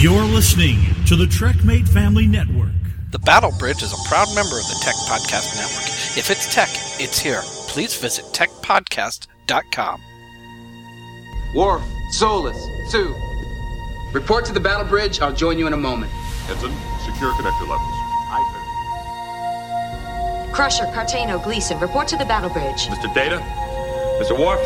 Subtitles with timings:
[0.00, 2.70] You're listening to the TrekMate Family Network.
[3.10, 5.88] The Battle Bridge is a proud member of the Tech Podcast Network.
[6.16, 6.68] If it's tech,
[7.00, 7.40] it's here.
[7.66, 10.00] Please visit techpodcast.com.
[11.52, 11.82] Worf,
[12.12, 12.56] Solus,
[12.92, 13.12] Sue.
[14.12, 15.20] Report to the battle bridge.
[15.20, 16.12] I'll join you in a moment.
[16.48, 16.70] Ensign,
[17.04, 17.90] secure connector levels.
[18.30, 18.38] I
[20.46, 20.52] say.
[20.54, 22.86] Crusher, Cartano, Gleason, report to the battle bridge.
[22.86, 23.12] Mr.
[23.12, 23.38] Data,
[24.22, 24.38] Mr.
[24.38, 24.60] Worf,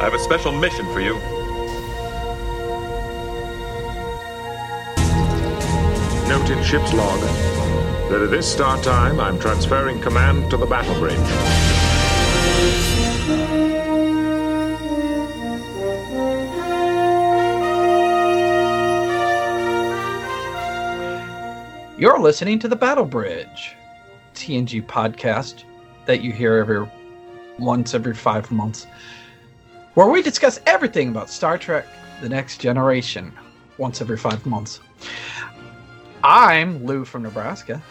[0.00, 1.37] I have a special mission for you.
[6.28, 7.20] Note in ship's log
[8.10, 11.16] that at this start time, I'm transferring command to the battle bridge.
[21.98, 23.74] You're listening to the Battle Bridge,
[24.34, 25.64] TNG podcast
[26.04, 26.86] that you hear every
[27.58, 28.86] once every five months,
[29.94, 31.86] where we discuss everything about Star Trek:
[32.20, 33.32] The Next Generation
[33.78, 34.80] once every five months.
[36.38, 37.82] I'm Lou from Nebraska,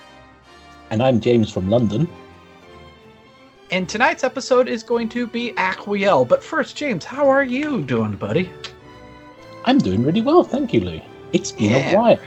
[0.92, 2.08] And I'm James from London.
[3.72, 6.24] and tonight's episode is going to be Aquiel.
[6.28, 8.52] But first, James, how are you doing, buddy?
[9.66, 11.02] I'm doing really well, thank you, Lou.
[11.34, 11.92] It's been Yeah.
[11.92, 12.20] a while.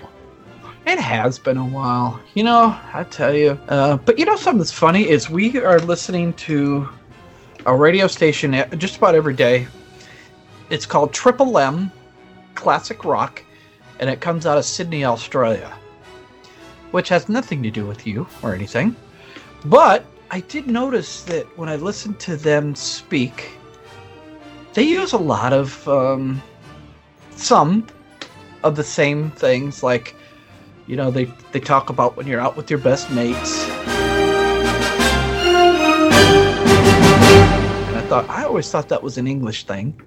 [0.84, 2.76] It has been a while, you know.
[2.92, 6.88] I tell you, uh, but you know something that's funny is we are listening to
[7.66, 9.68] a radio station just about every day.
[10.70, 11.92] It's called Triple M
[12.56, 13.44] Classic Rock,
[14.00, 15.72] and it comes out of Sydney, Australia,
[16.90, 18.96] which has nothing to do with you or anything.
[19.64, 23.50] But I did notice that when I listened to them speak,
[24.74, 26.40] they use a lot of um,
[27.36, 27.86] some
[28.62, 30.14] of the same things like
[30.86, 33.82] you know they they talk about when you're out with your best mates and
[37.96, 39.98] i thought i always thought that was an english thing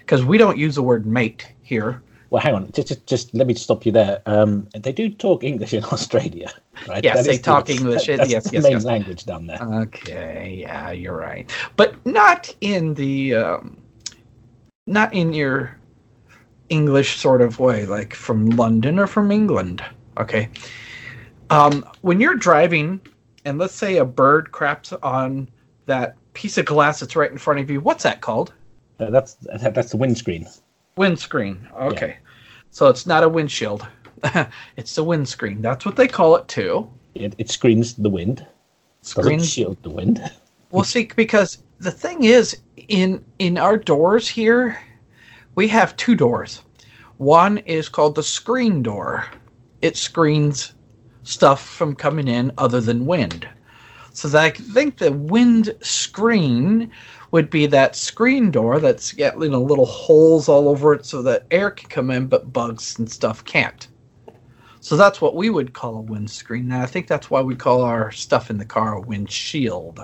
[0.00, 2.02] because we don't use the word mate here
[2.34, 4.20] Well, hang on, just, just, just let me stop you there.
[4.26, 6.50] Um, they do talk English in Australia,
[6.88, 7.04] right?
[7.04, 8.06] Yes, That they is the- talk English.
[8.08, 8.84] that- that's Yes, the yes, main yes.
[8.84, 9.60] language down there.
[9.62, 13.76] okay yeah you're right but not in the um,
[14.88, 15.78] not in your
[16.70, 19.84] english sort of way like from london or from england
[20.18, 20.48] okay
[21.50, 23.00] um, when you're driving
[23.44, 25.48] and let's say a bird craps on
[25.86, 28.52] that piece of glass that's right in front of you what's that called
[28.98, 30.46] Uh, that's that's the windscreen.
[30.96, 32.16] windscreen okay
[32.74, 33.86] so it's not a windshield
[34.76, 38.46] it's the windscreen that's what they call it too It, it screens the wind.
[39.38, 40.20] Doesn't shield the wind.
[40.70, 42.58] Well, see, because the thing is,
[42.88, 44.78] in in our doors here,
[45.54, 46.62] we have two doors.
[47.18, 49.26] One is called the screen door.
[49.82, 50.74] It screens
[51.24, 53.48] stuff from coming in other than wind.
[54.12, 56.90] So that I think the wind screen
[57.34, 61.20] would be that screen door that's got you know little holes all over it so
[61.20, 63.88] that air can come in, but bugs and stuff can't.
[64.78, 66.70] So that's what we would call a windscreen.
[66.70, 69.98] And I think that's why we call our stuff in the car a windshield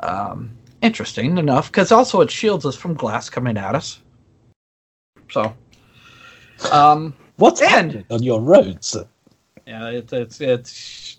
[0.00, 0.50] um,
[0.82, 4.02] interesting enough because also it shields us from glass coming at us.
[5.30, 5.56] So,
[6.70, 8.98] um, What's happening on your roads?
[9.66, 11.16] yeah, it's it's it's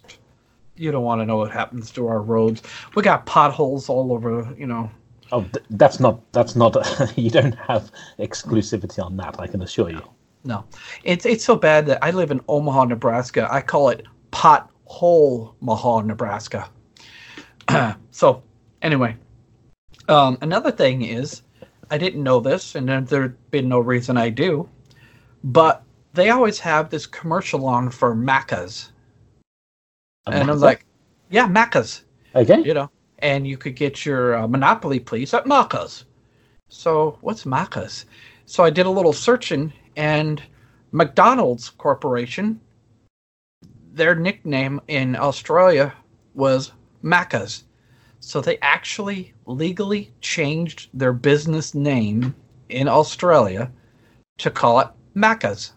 [0.76, 2.62] you don't want to know what happens to our roads.
[2.94, 4.92] We got potholes all over, you know.
[5.32, 6.76] Oh, th- that's not that's not.
[7.18, 9.40] you don't have exclusivity on that.
[9.40, 10.02] I can assure you.
[10.44, 10.66] No,
[11.04, 13.48] it's it's so bad that I live in Omaha, Nebraska.
[13.52, 16.70] I call it pothole Maha, Nebraska.
[18.12, 18.42] so,
[18.82, 19.16] anyway,
[20.08, 21.44] um, another thing is,
[21.92, 24.68] I didn't know this, and there- there'd been no reason I do,
[25.44, 28.92] but they always have this commercial on for Macca's,
[30.26, 30.86] and I'm like,
[31.30, 32.62] yeah, Macca's, okay.
[32.64, 36.06] you know, and you could get your uh, Monopoly, please, at Macca's.
[36.70, 38.06] So, what's Macca's?
[38.46, 40.42] So I did a little searching, and
[40.92, 42.60] McDonald's Corporation,
[43.94, 45.94] their nickname in Australia
[46.34, 46.72] was
[47.04, 47.66] Macca's.
[48.20, 52.36] So they actually legally changed their business name
[52.70, 53.72] in Australia
[54.40, 55.74] to call it Macca's.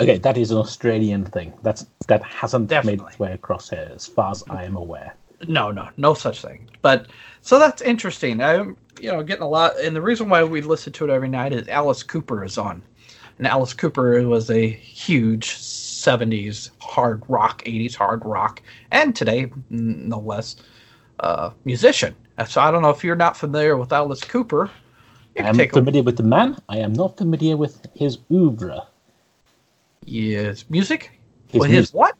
[0.00, 1.52] Okay, that is an Australian thing.
[1.62, 3.04] That's that hasn't Definitely.
[3.04, 5.14] made its way across here, as far as I am aware.
[5.48, 6.68] No, no, no such thing.
[6.82, 7.06] But
[7.40, 8.42] so that's interesting.
[8.42, 11.28] I'm, you know, getting a lot, and the reason why we listen to it every
[11.28, 12.82] night is Alice Cooper is on,
[13.38, 20.18] and Alice Cooper was a huge '70s hard rock, '80s hard rock, and today, no
[20.18, 20.56] less,
[21.20, 22.14] uh, musician.
[22.46, 24.70] So I don't know if you're not familiar with Alice Cooper.
[25.38, 26.56] I'm take a familiar with the man.
[26.68, 28.86] I am not familiar with his oeuvre,
[30.04, 31.18] yes, music.
[31.48, 31.94] His Well, his music.
[31.94, 32.14] what?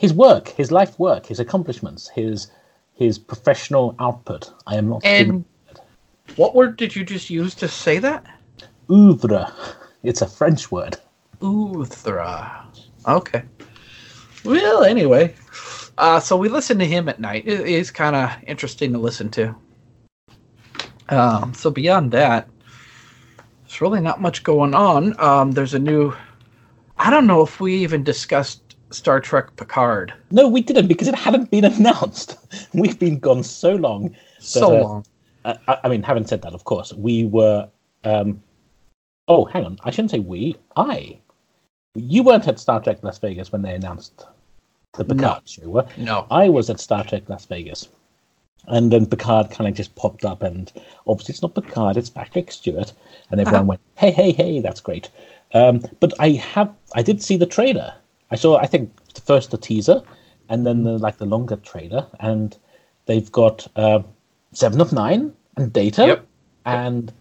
[0.00, 2.50] His work, his life work, his accomplishments, his
[2.94, 4.50] his professional output.
[4.66, 5.44] I am not And
[6.36, 8.24] what word did you just use to say that?
[8.90, 9.52] oeuvre.
[10.02, 10.96] It's a French word.
[11.42, 12.64] Uthra.
[13.06, 13.42] Okay.
[14.42, 15.34] Well, anyway,
[15.98, 17.46] uh, so we listen to him at night.
[17.46, 19.54] It is kind of interesting to listen to.
[21.10, 22.48] Um, so beyond that,
[23.64, 25.14] there's really not much going on.
[25.20, 26.14] Um, there's a new.
[26.96, 30.12] I don't know if we even discussed Star Trek Picard.
[30.30, 32.38] No, we didn't because it hadn't been announced.
[32.72, 34.10] We've been gone so long.
[34.10, 35.04] that, So uh, long.
[35.44, 37.68] I, I I mean, having said that, of course, we were.
[38.04, 38.42] Um,
[39.28, 39.78] oh, hang on.
[39.84, 40.56] I shouldn't say we.
[40.76, 41.18] I.
[41.94, 44.24] You weren't at Star Trek Las Vegas when they announced
[44.92, 45.86] the Picard show, were?
[45.96, 46.26] No.
[46.30, 47.88] I was at Star Trek Las Vegas.
[48.66, 50.70] And then Picard kind of just popped up, and
[51.06, 52.92] obviously it's not Picard, it's Patrick Stewart.
[53.30, 55.08] And everyone went, hey, hey, hey, that's great.
[55.54, 57.94] Um, but I have, I did see the trailer.
[58.30, 58.92] I saw, I think,
[59.24, 60.02] first the teaser,
[60.48, 62.56] and then the, like the longer trailer, and
[63.06, 64.02] they've got uh,
[64.52, 66.26] Seven of Nine and Data, Yep.
[66.64, 67.12] and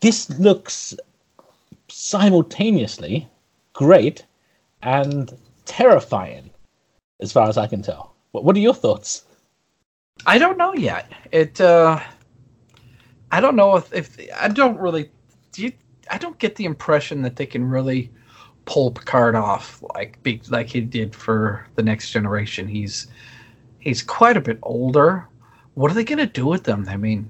[0.00, 0.94] this looks
[1.88, 3.28] simultaneously
[3.72, 4.24] great
[4.82, 5.32] and
[5.64, 6.50] terrifying,
[7.20, 8.14] as far as I can tell.
[8.32, 9.24] What, what are your thoughts?
[10.26, 11.10] I don't know yet.
[11.32, 11.60] It.
[11.60, 12.00] uh
[13.32, 15.10] I don't know if if I don't really.
[15.52, 15.72] Do you?
[16.10, 18.10] I don't get the impression that they can really
[18.70, 22.68] pull Picard off like be, like he did for the next generation.
[22.68, 23.08] He's
[23.80, 25.26] he's quite a bit older.
[25.74, 26.86] What are they going to do with them?
[26.88, 27.28] I mean,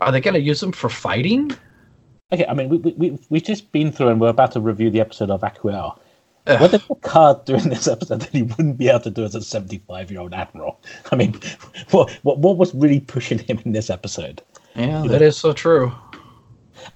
[0.00, 1.52] are they going to use them for fighting?
[2.32, 4.90] Okay, I mean, we, we, we, we've just been through and we're about to review
[4.90, 5.44] the episode of.
[5.44, 6.60] Ugh.
[6.60, 9.34] What did Picard do in this episode that he wouldn't be able to do as
[9.34, 10.80] a 75 year old admiral?
[11.12, 11.38] I mean,
[11.90, 14.42] what, what, what was really pushing him in this episode?
[14.74, 15.92] Yeah, that is so true.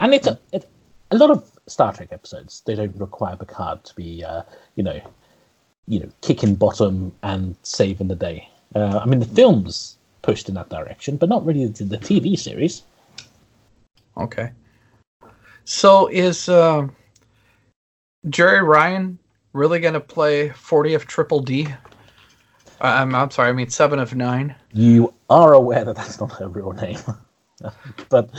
[0.01, 0.69] And it's a, it,
[1.11, 2.63] a lot of Star Trek episodes.
[2.67, 4.43] They don't require Picard to be, uh,
[4.75, 5.01] you know,
[5.87, 8.49] you know, kicking bottom and saving the day.
[8.75, 12.39] Uh, I mean, the films pushed in that direction, but not really the, the TV
[12.39, 12.83] series.
[14.17, 14.51] Okay.
[15.65, 16.89] So is uh,
[18.27, 19.19] Jeri Ryan
[19.53, 21.67] really going to play 40 of Triple D?
[22.81, 24.55] Uh, I'm, I'm sorry, I mean 7 of 9.
[24.73, 26.99] You are aware that that's not her real name,
[28.09, 28.31] but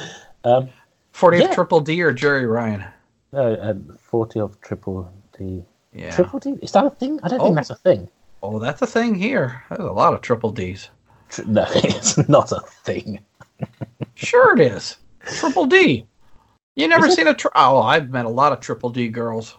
[0.43, 0.69] um,
[1.13, 1.45] 40 Yeah.
[1.45, 2.85] of Triple D or Jeri Ryan?
[3.33, 5.63] Uh, and forty of Triple D.
[5.93, 6.15] Yeah.
[6.15, 7.19] Triple D is that a thing?
[7.23, 7.43] I don't Oh.
[7.45, 8.09] think that's a thing.
[8.41, 9.63] Oh, that's a thing here.
[9.69, 10.89] There's a lot of Triple Ds.
[11.29, 13.19] Tri- no, it's not a thing.
[14.15, 14.97] Sure it is.
[15.25, 16.05] Triple D.
[16.75, 17.15] You never Is it?
[17.17, 19.55] seen a tri- Oh, I've met a lot of Triple D girls.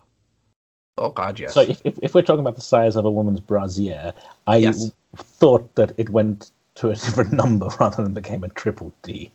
[0.99, 1.55] Oh god, yes.
[1.55, 4.12] So if, if, if we're talking about the size of a woman's brassiere,
[4.46, 4.90] I Yes.
[5.17, 9.31] thought that it went to a different number rather than became a triple D,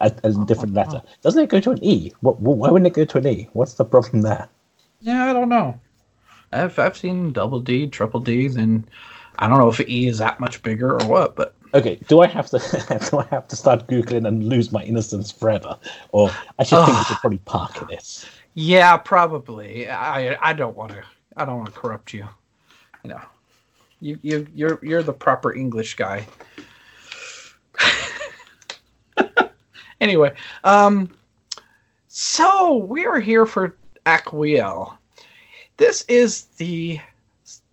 [0.00, 1.02] a, a different letter.
[1.22, 2.12] Doesn't it go to an E?
[2.20, 3.48] What, why wouldn't it go to an E?
[3.52, 4.48] What's the problem there?
[5.00, 5.80] Yeah, I don't know.
[6.52, 8.88] I've I've seen double D, triple D's, and
[9.38, 12.26] I don't know if E is that much bigger or what, but Okay, do I
[12.28, 12.58] have to
[13.10, 15.78] do I have to start googling and lose my innocence forever,
[16.12, 18.30] or I should think we should probably park this?
[18.54, 19.88] yeah, probably.
[19.88, 21.04] I I don't want to
[21.36, 22.26] I don't want to corrupt you.
[23.04, 23.20] You know,
[24.00, 26.26] you you you're you're the proper English guy.
[30.00, 30.32] Anyway,
[30.64, 31.10] um,
[32.08, 34.96] so we are here for Aquiel.
[35.76, 37.00] This is the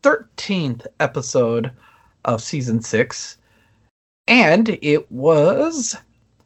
[0.02, 1.72] thirteenth episode
[2.26, 3.38] of season six,
[4.28, 5.96] and it was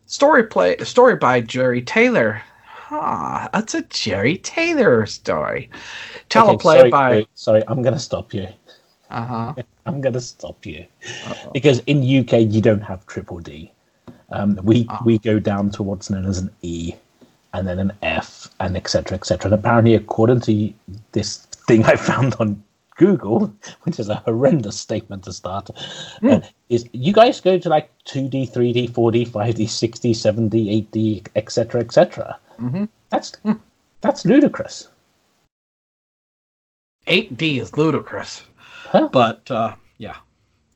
[0.07, 2.41] story play story by Jeri Taylor.
[2.89, 5.69] Ah, that's a Jeri Taylor story.
[6.29, 8.47] Teleplay Okay, sorry, by wait, sorry, I'm going to stop you.
[9.09, 9.53] uh huh.
[9.85, 10.85] I'm going to stop you
[11.53, 13.71] because in UK you don't have triple D.
[14.29, 15.01] Um, we Ah.
[15.05, 16.93] we go down to what's known as an E,
[17.53, 19.15] and then an F, and etc.
[19.17, 19.45] etc.
[19.51, 20.73] And apparently, according to
[21.13, 22.61] this thing I found on
[22.97, 23.53] Google,
[23.83, 25.69] which is a horrendous statement to start,
[26.19, 26.27] Hmm.
[26.29, 29.65] uh, is you guys go to like two D, three D, four D, five D,
[29.67, 31.79] six D, seven D, eight D, etc.
[31.81, 32.37] etc.
[32.59, 32.85] Mm-hmm.
[33.09, 33.31] That's
[34.01, 34.89] that's ludicrous.
[37.07, 38.43] 8D is ludicrous.
[38.91, 39.07] Huh?
[39.11, 40.17] But uh, yeah,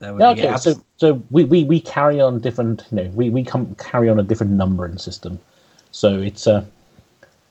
[0.03, 3.75] okay, abs- so so we, we, we carry on different you know we, we come
[3.75, 5.39] carry on a different numbering system.
[5.91, 6.65] So it's uh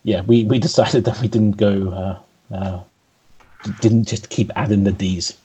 [0.03, 1.91] yeah we, we decided that we didn't go
[2.51, 2.81] uh, uh
[3.81, 5.37] didn't just keep adding the D's.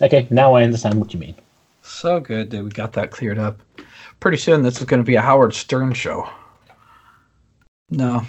[0.00, 1.34] Okay, now I understand what you mean.
[1.82, 3.60] so good that we got that cleared up.
[4.20, 6.28] Pretty soon, this is going to be a Howard Stern show.
[7.90, 8.22] No,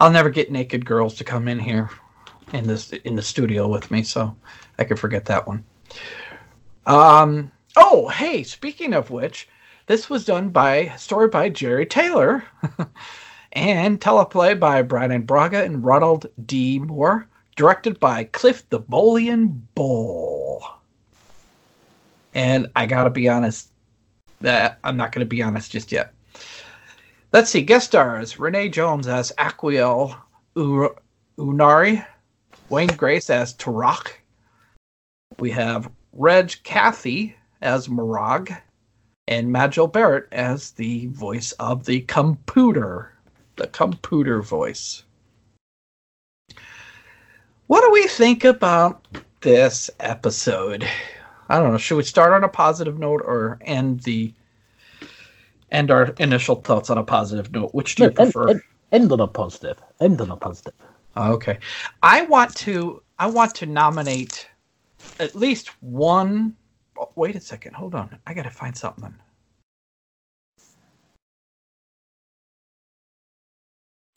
[0.00, 1.90] I'll never get naked girls to come in here
[2.52, 4.34] in this in the studio with me, so
[4.78, 5.64] I can forget that one.
[6.86, 7.50] Um.
[7.76, 8.42] Oh, hey.
[8.42, 9.48] Speaking of which,
[9.86, 12.44] this was done by story by Jeri Taylor,
[13.52, 16.78] and teleplay by Brannon Braga and Ronald D.
[16.78, 20.64] Moore, directed by Cliff the Bolian Bull.
[22.34, 23.68] And I gotta be honest,
[24.40, 26.14] that I'm not gonna be honest just yet.
[27.32, 30.16] Let's see, guest stars Renee Jones as Aquiel,
[30.54, 30.94] U-
[31.38, 32.06] Uhnari,
[32.68, 34.12] Wayne Grace as Torak.
[35.38, 38.54] We have Reg Cathey as Morag,
[39.28, 43.14] and Majel Barrett as the voice of the computer,
[43.56, 45.04] the computer voice.
[47.68, 49.06] What do we think about
[49.40, 50.86] this episode?
[51.48, 51.78] I don't know.
[51.78, 54.34] Should we start on a positive note or end the
[55.70, 57.74] end our initial thoughts on a positive note?
[57.74, 58.48] Which do you No, end, prefer?
[58.50, 59.78] end, end on a positive.
[60.00, 60.74] End on a positive.
[61.16, 61.58] Okay.
[62.02, 64.48] I want to I want to nominate
[65.18, 66.56] at least one
[66.98, 68.18] oh, wait a second, hold on.
[68.26, 69.14] I gotta find something.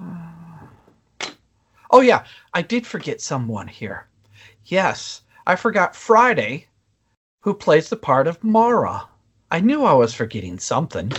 [0.01, 0.35] Uh,
[1.91, 4.07] Oh yeah, I did forget someone here.
[4.65, 6.67] Yes, I forgot Friday,
[7.41, 9.07] who plays the part of Maura.
[9.49, 11.13] I knew I was forgetting something.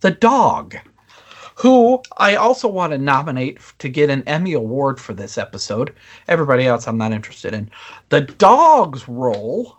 [0.00, 0.76] The dog
[1.56, 5.94] who I also want to nominate to get an Emmy Award for this episode.
[6.26, 7.70] Everybody else, I'm not interested in.
[8.08, 9.76] The dog's role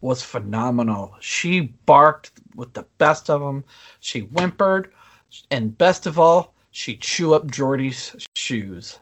[0.00, 1.14] was phenomenal.
[1.20, 3.64] She barked with the best of them.
[4.00, 4.92] She whimpered,
[5.50, 8.98] and best of all, she chewed up Geordi's shoes.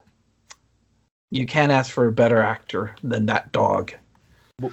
[1.31, 3.93] You can't ask for a better actor than that dog.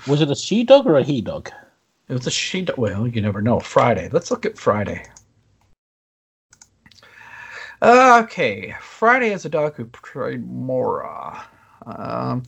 [0.08, 1.50] Was it a she dog or a he dog?
[2.08, 2.62] It was a she.
[2.62, 2.78] Dog.
[2.78, 3.60] Well, you never know.
[3.60, 4.10] Friday.
[4.12, 5.06] Let's look at Friday.
[7.82, 11.44] Okay, Friday is a dog who portrayed Maura.
[11.86, 12.44] Um,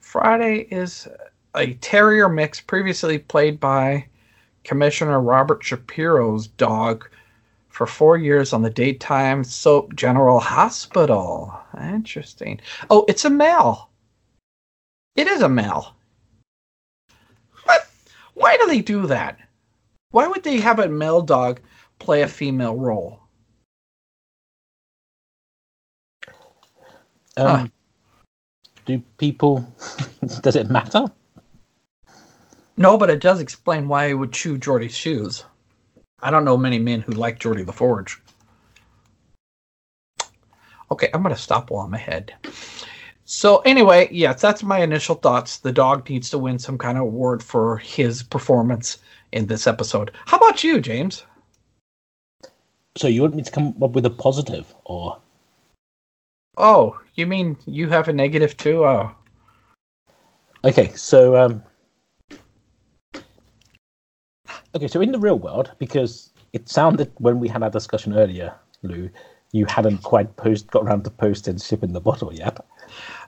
[0.00, 1.06] Friday is
[1.54, 4.06] a terrier mix previously played by
[4.64, 7.08] Commissioner Robert Shapiro's dog
[7.68, 11.58] for four years on the daytime soap General Hospital.
[11.80, 12.60] Interesting.
[12.90, 13.90] Oh, it's a male.
[15.16, 15.94] It is a male.
[17.64, 17.88] What?
[18.34, 19.38] Why do they do that?
[20.10, 21.60] Why would they have a male dog
[21.98, 23.20] play a female role?
[27.36, 27.66] Um, Huh.
[28.84, 29.66] Do people?
[30.42, 31.06] does it matter?
[32.76, 35.44] No, but it does explain why he would chew Geordi's shoes.
[36.20, 38.20] I don't know many men who like Geordi La Forge.
[40.90, 42.34] Okay, I'm going to stop while I'm ahead.
[43.24, 45.58] So, anyway, yes, that's my initial thoughts.
[45.58, 48.98] The dog needs to win some kind of award for his performance
[49.32, 50.10] in this episode.
[50.26, 51.24] How about you, James?
[52.96, 55.18] So you want me to come up with a positive, or
[56.58, 58.84] Oh, you mean you have a negative too?
[58.84, 59.12] Oh,
[60.64, 60.92] okay?
[60.94, 61.62] So um,
[64.74, 64.88] okay.
[64.88, 69.10] So in the real world, because it sounded when we had our discussion earlier, Lou,
[69.52, 72.64] you hadn't quite post got around to posting ship in the bottle yet.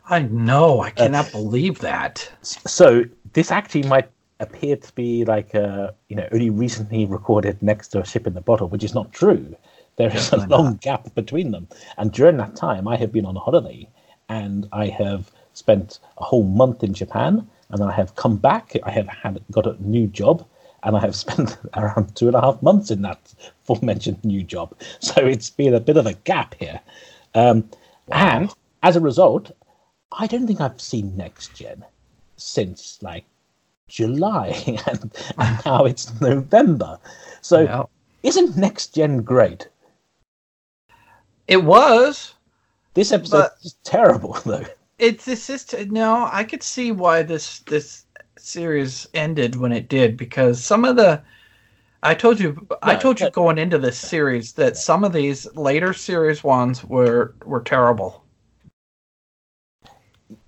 [0.08, 0.80] I know.
[0.80, 2.30] I uh, cannot believe that.
[2.42, 4.08] So this actually might
[4.40, 8.34] appear to be like a you know only recently recorded next to a ship in
[8.34, 9.56] the bottle, which is not true.
[9.96, 13.36] There is a long gap between them, and during that time, I have been on
[13.36, 13.88] holiday,
[14.28, 18.72] and I have spent a whole month in Japan, and I have come back.
[18.82, 20.44] I have had got a new job,
[20.84, 24.74] and I have spent around two and a half months in that aforementioned new job.
[25.00, 26.80] So it's been a bit of a gap here,
[27.34, 27.68] um,
[28.12, 28.50] and
[28.82, 29.50] as a result,
[30.12, 31.84] I don't think I've seen Next Gen
[32.36, 33.24] since like
[33.88, 34.48] July,
[34.86, 36.98] and, and now it's November.
[37.40, 37.84] So Yeah.
[38.22, 39.68] isn't Next Gen great?
[41.46, 42.34] It was.
[42.94, 44.64] This episode is terrible, though.
[44.98, 46.28] It's this is no.
[46.30, 48.03] I could see why this this
[48.36, 51.22] series ended when it did because some of the.
[52.02, 52.66] I told you.
[52.82, 57.34] I told you going into this series that some of these later series ones were
[57.44, 58.22] were terrible.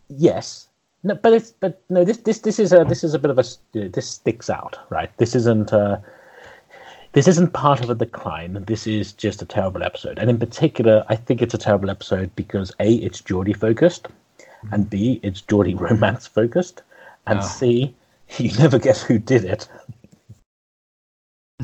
[0.09, 0.69] Yes,
[1.03, 2.05] no, but it's but no.
[2.05, 5.11] This this this is a this is a bit of a this sticks out, right?
[5.17, 5.99] This isn't uh
[7.13, 8.63] this isn't part of a decline.
[8.67, 12.35] This is just a terrible episode, and in particular, I think it's a terrible episode
[12.37, 14.09] because a it's Geordi focused,
[14.73, 16.83] and b it's Geordi romance focused,
[17.27, 17.43] and Yeah.
[17.49, 17.95] c
[18.39, 19.69] you never guess who did it.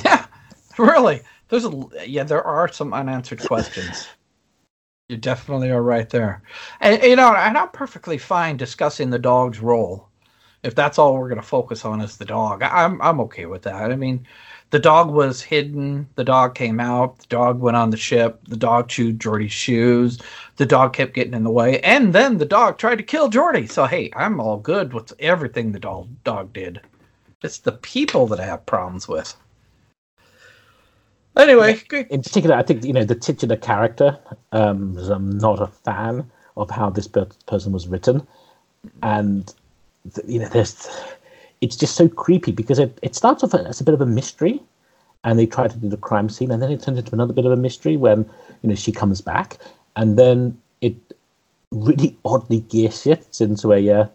[0.04, 0.26] Yeah,
[0.78, 1.22] really.
[1.48, 1.72] There's a
[2.06, 2.24] yeah.
[2.24, 4.08] There are some unanswered questions.
[5.08, 6.42] You definitely are right there,
[6.80, 10.08] and you know, and I'm perfectly fine discussing the dog's role.
[10.62, 13.62] If that's all we're going to focus on is the dog, I'm I'm okay with
[13.62, 13.90] that.
[13.90, 14.26] I mean,
[14.72, 16.08] the dog was hidden.
[16.14, 17.18] The dog came out.
[17.18, 18.40] The dog went on the ship.
[18.48, 20.18] The dog chewed Geordi's shoes.
[20.56, 23.70] The dog kept getting in the way, and then the dog tried to kill Geordi.
[23.70, 26.80] So hey, I'm all good with everything the dog dog did.
[27.42, 29.36] It's the people that I have problems with.
[31.36, 34.18] Anyway, in particular, I think you know the titular character.
[34.52, 38.26] Um, I'm not a fan of how this person was written,
[39.02, 39.52] and
[40.26, 40.88] you know, there's
[41.62, 44.60] it's just so creepy because it, it starts off as a bit of a mystery,
[45.24, 47.46] and they try to do the crime scene, and then it turns into another bit
[47.46, 48.28] of a mystery when
[48.62, 49.56] you know she comes back,
[49.96, 50.94] and then it
[51.70, 54.06] really oddly gear shifts into a, uh,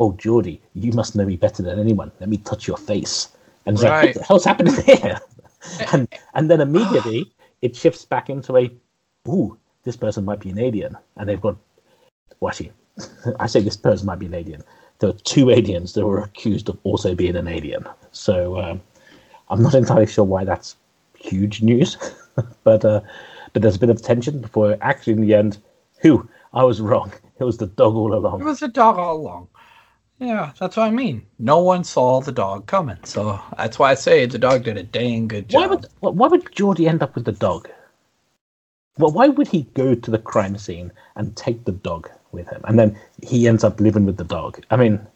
[0.00, 2.10] oh, Geordi, you must know me better than anyone.
[2.20, 3.28] Let me touch your face.
[3.66, 5.20] And it's like, what the hell's happening here?
[5.92, 7.30] and, and then immediately
[7.60, 8.70] it shifts back into a,
[9.28, 10.96] ooh, this person might be an alien.
[11.16, 11.56] And they've got,
[12.40, 12.72] well, actually,
[13.38, 14.64] I say this person might be an alien.
[14.98, 17.86] There were two aliens that were accused of also being an alien.
[18.12, 18.80] So um,
[19.48, 20.76] I'm not entirely sure why that's
[21.14, 21.96] huge news,
[22.64, 23.00] but uh,
[23.52, 25.58] but there's a bit of tension before actually in the end,
[26.00, 27.12] who I was wrong.
[27.38, 28.40] It was the dog all along.
[28.40, 29.48] It was the dog all along.
[30.18, 31.24] Yeah, that's what I mean.
[31.38, 34.82] No one saw the dog coming, so that's why I say the dog did a
[34.82, 35.60] dang good job.
[35.60, 37.68] Why would why would Geordi end up with the dog?
[38.98, 42.60] Well, why would he go to the crime scene and take the dog with him,
[42.64, 44.62] and then he ends up living with the dog?
[44.70, 45.06] I mean,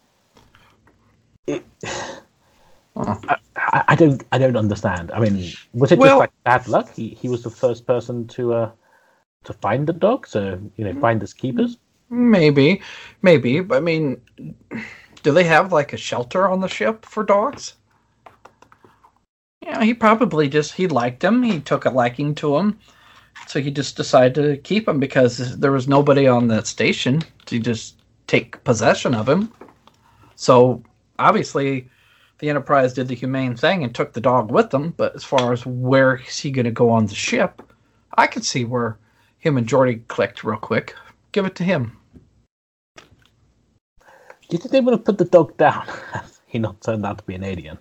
[1.46, 1.64] it,
[2.96, 5.10] I, I I don't I don't understand.
[5.12, 6.92] I mean, was it Well- just like bad luck?
[6.94, 8.70] He he was the first person to uh
[9.44, 11.78] to find the dog, so you know find his keepers.
[12.10, 12.82] Maybe,
[13.22, 13.60] maybe.
[13.60, 14.20] But I mean,
[15.22, 17.74] do they have like a shelter on the ship for dogs?
[19.62, 21.42] Yeah, he probably just he liked him.
[21.42, 22.78] He took a liking to him,
[23.46, 27.58] so he just decided to keep him because there was nobody on that station to
[27.58, 29.52] just take possession of him.
[30.36, 30.82] So
[31.18, 31.88] obviously,
[32.38, 34.94] the Enterprise did the humane thing and took the dog with them.
[34.96, 37.62] But as far as where is he going to go on the ship,
[38.16, 38.98] I could see where
[39.38, 40.94] him and Geordi clicked real quick.
[41.32, 41.96] Give it to him.
[42.96, 45.86] Do you think they would have put the dog down?
[45.86, 47.78] had he not turned out to be an alien.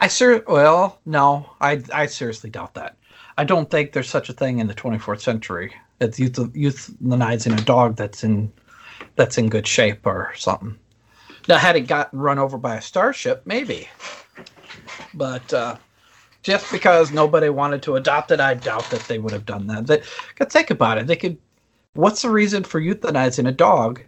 [0.00, 2.96] I ser well, no, I I seriously doubt that.
[3.38, 5.74] I don't think there's such a thing in the 24th century.
[6.00, 8.52] It's euth- euthanizing a dog that's in
[9.14, 10.78] that's in good shape or something.
[11.48, 13.88] Now, had it gotten run over by a starship, maybe.
[15.14, 15.76] But uh,
[16.42, 19.86] just because nobody wanted to adopt it, I doubt that they would have done that.
[19.86, 20.02] They
[20.46, 21.06] think about it.
[21.06, 21.38] They could.
[21.94, 24.02] What's the reason for euthanizing a dog?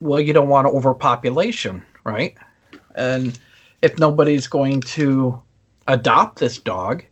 [0.00, 2.36] Well, you don't want overpopulation, right?
[2.94, 3.38] And
[3.82, 5.40] if nobody's going to
[5.88, 7.04] adopt this dog,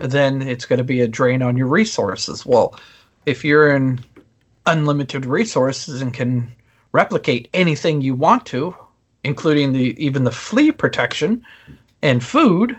[0.00, 2.46] then it's going to be a drain on your resources.
[2.46, 2.78] Well,
[3.26, 4.00] if you're in
[4.66, 6.52] unlimited resources and can
[6.92, 8.74] replicate anything you want to,
[9.24, 11.44] including the even the flea protection
[12.02, 12.78] and food,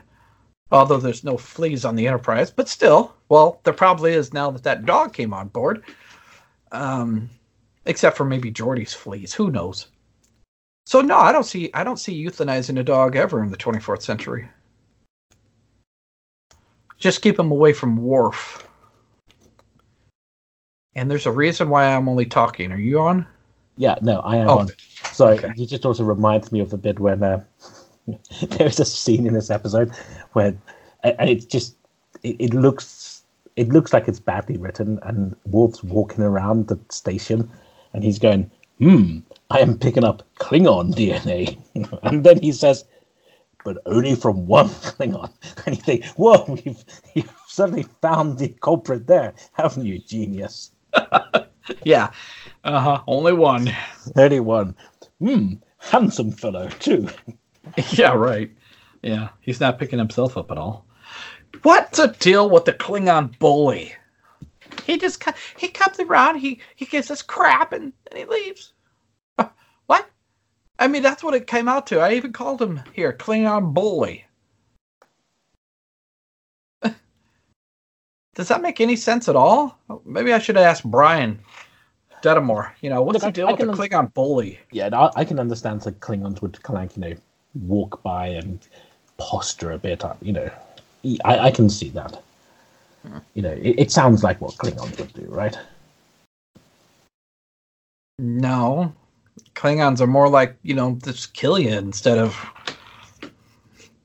[0.72, 4.64] although there's no fleas on the Enterprise, but still, well, there probably is now that
[4.64, 5.84] that dog came on board.
[6.72, 7.30] Um,
[7.86, 9.88] except for maybe Geordi's fleas, who knows?
[10.86, 14.02] So no, I don't see I don't see euthanizing a dog ever in the 24th
[14.02, 14.50] century.
[17.02, 18.68] Just keep him away from Worf.
[20.96, 22.72] And there's a reason why I'm only talking.
[22.72, 23.26] Are you on?
[23.76, 24.70] Yeah, no, I am Oh, on.
[25.12, 25.52] Sorry, okay.
[25.56, 27.44] you just also reminds me of the bit when uh,
[28.50, 29.92] there's a scene in this episode
[30.34, 30.56] where
[31.04, 31.76] and and it just
[32.22, 33.24] it, it looks
[33.56, 37.50] it looks like it's badly written, and Worf's walking around the station,
[37.94, 41.58] and he's going, "Hmm, I am picking up Klingon DNA,"
[42.04, 42.86] and then he says.
[43.64, 45.32] But only from one Klingon.
[45.66, 50.72] And you think, whoa, we've, you've suddenly found the culprit there, haven't you, genius?
[51.84, 52.12] Yeah.
[52.64, 53.02] Uh huh.
[53.08, 53.72] Only one.
[54.16, 54.76] Only one.
[55.20, 57.08] Hmm, handsome fellow, too.
[57.92, 58.52] yeah, right.
[59.02, 60.86] Yeah, he's not picking himself up at all.
[61.64, 63.94] What's the deal with the Klingon bully?
[64.86, 65.24] He just
[65.58, 68.74] he comes around, he he gives us crap, and then he leaves.
[70.80, 72.00] I mean, that's what it came out to.
[72.00, 74.26] I even called him here Klingon bully.
[78.36, 79.78] Does that make any sense at all?
[80.06, 81.40] Maybe I should ask Brian
[82.24, 82.72] Dedamore.
[82.82, 84.60] You know, what's Look, the I- deal I with the can un- bully?
[84.72, 87.16] Yeah, I, I can understand the Klingons would kind of like, you know,
[87.68, 88.60] walk by and
[89.18, 90.04] posture a bit.
[90.04, 90.50] uh, You know,
[91.26, 92.22] I, I can see that.
[93.34, 95.58] You know, it, it sounds like what Klingons would do, right?
[98.20, 98.94] No.
[99.56, 102.36] Klingons are more like, you know, just kill you instead of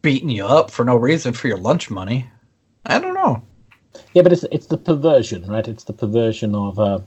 [0.03, 2.29] beating you up for no reason for your lunch money.
[2.85, 3.43] I don't know.
[4.15, 5.67] Yeah, but it's it's the perversion, right?
[5.67, 7.01] It's the perversion of, uh,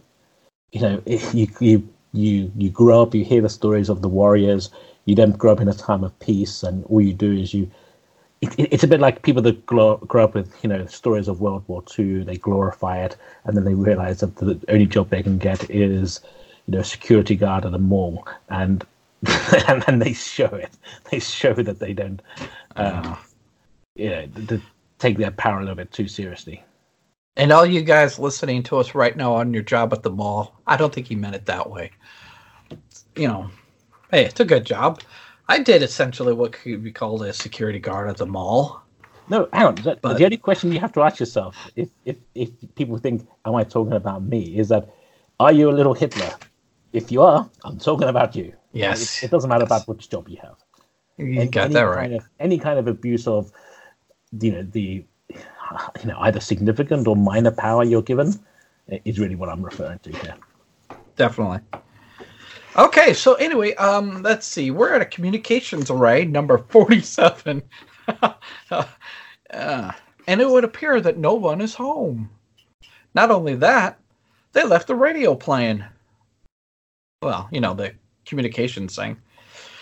[0.72, 4.70] you know, you you you you grow up, you hear the stories of the warriors.
[5.06, 7.70] You don't grow up in a time of peace, and all you do is you.
[8.42, 11.28] It, it, it's a bit like people that grow, grow up with you know stories
[11.28, 12.24] of World War II.
[12.24, 16.22] They glorify it, and then they realize that the only job they can get is,
[16.70, 18.86] you know, security guard at a mall, and
[19.68, 20.70] and then they show it.
[21.10, 22.22] They show that they don't,
[22.76, 23.18] um,
[23.96, 24.62] you know, th- th-
[25.00, 26.64] take their power a little bit too seriously.
[27.36, 30.62] And all you guys listening to us right now on your job at the mall,
[30.68, 31.90] I don't think he meant it that way.
[33.16, 33.52] You know,
[34.12, 35.02] hey, it's a good job.
[35.48, 38.84] I did essentially what could be called a security guard at the mall.
[39.28, 39.76] No, hang on.
[39.76, 43.28] The, But- the only question you have to ask yourself, if, if if people think,
[43.44, 44.88] "Am I talking about me?" is that
[45.40, 46.32] Are you a little Hitler?
[46.94, 48.54] If you are, I'm talking about you.
[48.74, 49.24] Yes.
[49.24, 49.70] It, it doesn't matter Yes.
[49.70, 50.58] about which job you have.
[51.18, 52.14] You And got any that kind right.
[52.14, 53.52] Of, any kind of abuse of,
[54.40, 58.34] you know, the, you know, either significant or minor power you're given,
[59.06, 60.36] is really what I'm referring to here.
[61.16, 61.60] Definitely.
[62.78, 64.72] Okay, so anyway, um, let's see.
[64.72, 67.64] We're at a communications array number forty-seven,
[68.72, 68.84] uh,
[69.52, 72.30] and it would appear that no one is home.
[73.14, 74.00] Not only that,
[74.54, 75.84] they left the radio playing.
[77.22, 77.94] Well, you know the
[78.26, 79.18] communications thing,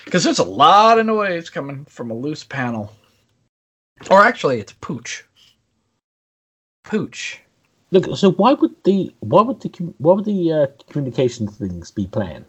[0.06, 2.94] because there's a lot of noise coming from a loose panel,
[4.10, 5.24] or actually, it's pooch.
[6.84, 7.40] Pooch.
[7.92, 12.08] Look, so why would the why would the why would the uh, communication things be
[12.08, 12.46] playing?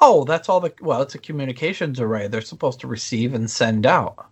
[0.00, 2.28] Oh, that's all the well, it's a communications array.
[2.28, 4.26] They're supposed to receive and send out.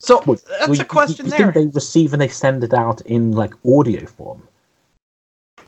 [0.00, 1.52] So Well, that's well, a question you, you there.
[1.52, 4.46] Think they receive and they send it out in like audio form.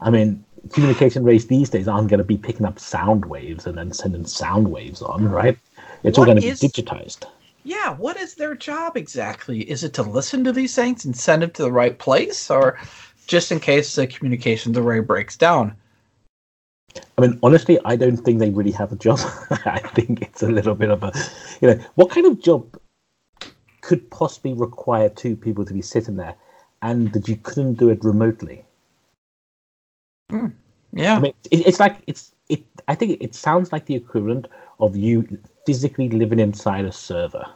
[0.00, 3.76] I mean, communication rays these days aren't going to be picking up sound waves and
[3.76, 5.58] then sending sound waves on, right?
[6.02, 7.24] It's all going to be digitized.
[7.64, 9.60] Yeah, what is their job exactly?
[9.60, 12.78] Is it to listen to these things and send it to the right place, or
[13.26, 15.76] just in case the communications array breaks down?
[17.18, 19.20] I mean, honestly, I don't think they really have a job.
[19.50, 21.12] I think it's a little bit of a,
[21.60, 22.78] you know, what kind of job
[23.82, 26.34] could possibly require two people to be sitting there,
[26.82, 28.64] and that you couldn't do it remotely?
[30.30, 30.46] Hmm.
[30.92, 32.64] Yeah, I mean, it, it's like it's it.
[32.88, 34.48] I think it sounds like the equivalent
[34.80, 37.46] of you physically living inside a server,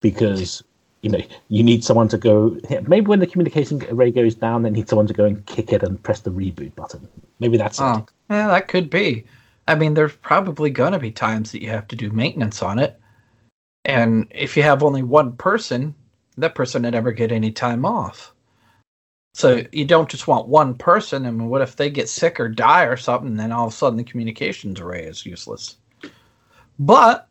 [0.00, 0.62] because
[1.02, 2.58] you know you need someone to go.
[2.86, 5.82] Maybe when the communication array goes down, they need someone to go and kick it
[5.82, 7.06] and press the reboot button.
[7.38, 8.04] Maybe that's oh, it.
[8.30, 9.24] oh, yeah, that could be.
[9.68, 12.78] I mean, there's probably going to be times that you have to do maintenance on
[12.78, 13.00] it,
[13.84, 15.94] and if you have only one person,
[16.38, 18.32] that person would never get any time off.
[19.36, 21.26] So you don't just want one person.
[21.26, 23.36] I mean, what if they get sick or die or something?
[23.36, 25.76] Then all of a sudden the communications array is useless.
[26.78, 27.28] But,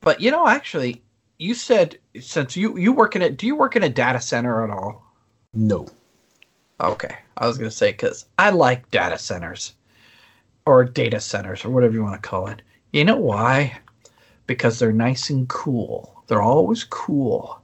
[0.00, 1.02] but you know, actually,
[1.36, 4.64] you said since you you work in it, do you work in a data center
[4.64, 5.04] at all?
[5.52, 5.86] No.
[6.80, 9.74] Okay, I was gonna say because I like data centers,
[10.64, 12.62] or data centers, or whatever you want to call it.
[12.94, 13.78] You know why?
[14.46, 16.24] Because they're nice and cool.
[16.26, 17.57] They're always cool.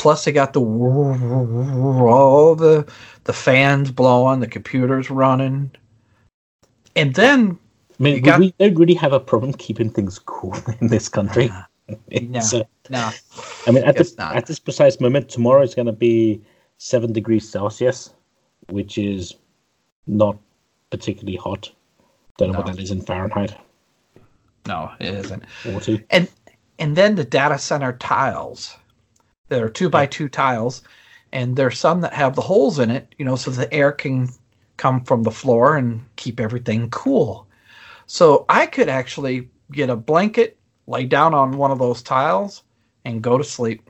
[0.00, 2.90] Plus, they got the all the
[3.24, 5.70] the fans blowing, the computers running,
[6.96, 7.58] and then
[7.98, 11.10] I mean, we, got- we don't really have a problem keeping things cool in this
[11.10, 11.52] country.
[12.08, 13.10] No, uh, no,
[13.66, 14.36] I mean, at this not.
[14.36, 16.40] at this precise moment, tomorrow is going to be
[16.78, 18.14] seven degrees Celsius,
[18.70, 19.34] which is
[20.06, 20.38] not
[20.88, 21.70] particularly hot.
[22.38, 23.54] Don't know what that is in Fahrenheit.
[24.66, 25.46] no, it isn't.
[25.62, 26.02] Forty.
[26.08, 26.26] and
[26.78, 28.78] and then the data center tiles
[29.50, 30.82] there are two by two tiles
[31.32, 34.28] and there's some that have the holes in it you know so the air can
[34.78, 37.46] come from the floor and keep everything cool.
[38.06, 42.62] So i could actually get a blanket lay down on one of those tiles
[43.04, 43.88] and go to sleep.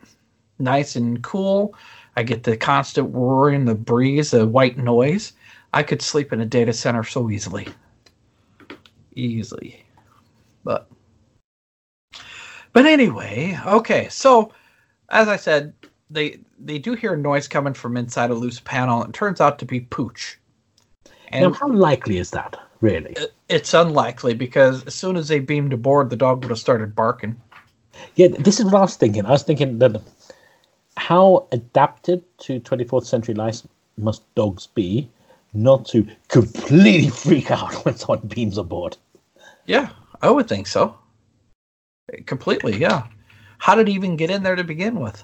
[0.59, 1.75] Nice and cool.
[2.16, 5.33] I get the constant roaring the breeze the white noise.
[5.73, 7.68] I could sleep in a data center so easily.
[9.14, 9.85] Easily.
[10.64, 10.88] But
[12.73, 14.09] but anyway, okay.
[14.11, 14.53] So,
[15.11, 15.73] as I said,
[16.11, 19.03] they they do hear a noise coming from inside a loose panel.
[19.05, 20.38] It turns out to be pooch,
[21.33, 23.16] Now, and how likely is that, really?
[23.49, 27.40] it's unlikely because as soon as they beamed aboard, the dog would have started barking.
[28.14, 29.27] Yeah, this is what I was thinking.
[29.27, 30.03] I was thinking that
[30.96, 33.62] how adapted to 24th century life
[33.96, 35.09] must dogs be
[35.53, 38.96] not to completely freak out when someone beams aboard?
[39.66, 39.90] Yeah,
[40.23, 40.96] I would think so.
[42.27, 43.07] Completely, yeah.
[43.61, 45.23] How did he even get in there to begin with?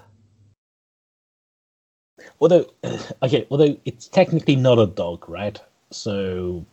[2.39, 2.67] Although,
[3.23, 5.59] okay, although it's technically not a dog, right?
[5.91, 6.65] So,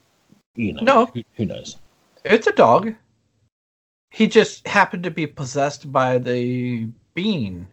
[0.56, 1.06] you know, No.
[1.08, 1.78] who, who knows?
[2.26, 2.93] It's a dog.
[4.12, 7.67] He just happened to be possessed by the bean.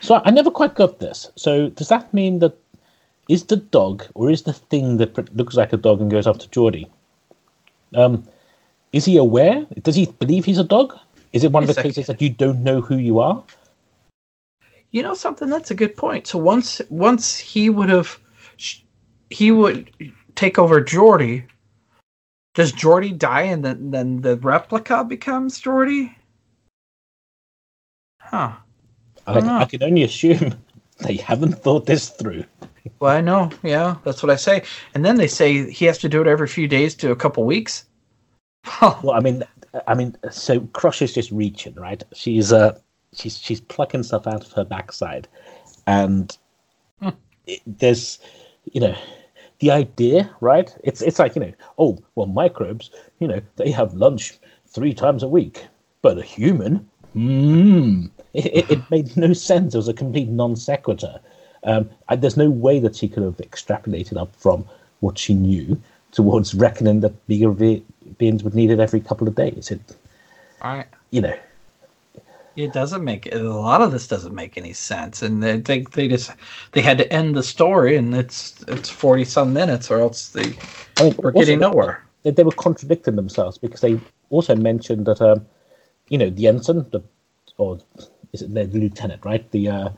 [0.00, 1.30] So I never quite got this.
[1.36, 2.56] So does that mean that
[3.28, 6.38] is the dog or is the thing that looks like a dog and goes up
[6.40, 6.88] to Geordi?
[7.94, 8.24] Um,
[8.92, 9.66] is he aware?
[9.82, 10.96] Does he believe he's a dog?
[11.34, 13.42] Is it one of the cases that you don't know who you are?
[14.92, 15.50] You know something?
[15.50, 16.28] That's a good point.
[16.28, 18.20] So once once he would have,
[19.30, 19.90] he would
[20.36, 21.44] take over Geordi.
[22.54, 26.14] Does Geordi die and then then the replica becomes Geordi?
[28.20, 28.52] Huh.
[29.26, 29.48] I, don't.
[29.48, 30.54] I can only assume
[31.00, 32.44] they haven't thought this through.
[33.00, 33.50] Well, I know.
[33.64, 34.62] Yeah, that's what I say.
[34.94, 37.42] And then they say he has to do it every few days to a couple
[37.42, 37.86] weeks.
[38.80, 39.42] Well, I mean,
[39.86, 42.02] I mean, so Crush is just reaching, right?
[42.14, 42.78] She's uh,
[43.12, 45.28] she's she's plucking stuff out of her backside,
[45.86, 46.36] and
[47.00, 47.10] Hmm.
[47.46, 48.18] it, there's,
[48.72, 48.96] you know,
[49.60, 50.74] the idea, right?
[50.84, 55.22] It's it's like you know, oh well, microbes, you know, they have lunch three times
[55.22, 55.66] a week,
[56.02, 59.74] but a human, hmm, it, it, it made no sense.
[59.74, 61.20] It was a complete non sequitur.
[61.64, 64.66] Um, I, there's no way that she could have extrapolated up from
[65.00, 65.80] what she knew
[66.12, 67.50] towards reckoning that bigger
[68.18, 69.70] beings would need it every couple of days.
[69.70, 69.80] It,
[70.62, 70.86] Right.
[71.10, 71.34] you know,
[72.56, 76.08] It doesn't make a lot of this doesn't make any sense, and they think they
[76.08, 76.30] just
[76.72, 80.54] they had to end the story, and it's it's forty some minutes, or else they
[80.98, 82.04] I mean, we're getting nowhere.
[82.22, 83.98] They, they were contradicting themselves because they
[84.30, 85.44] also mentioned that, um,
[86.08, 87.02] you know, the ensign, the
[87.58, 87.78] or
[88.32, 89.50] is it the lieutenant, right?
[89.50, 89.88] The uh,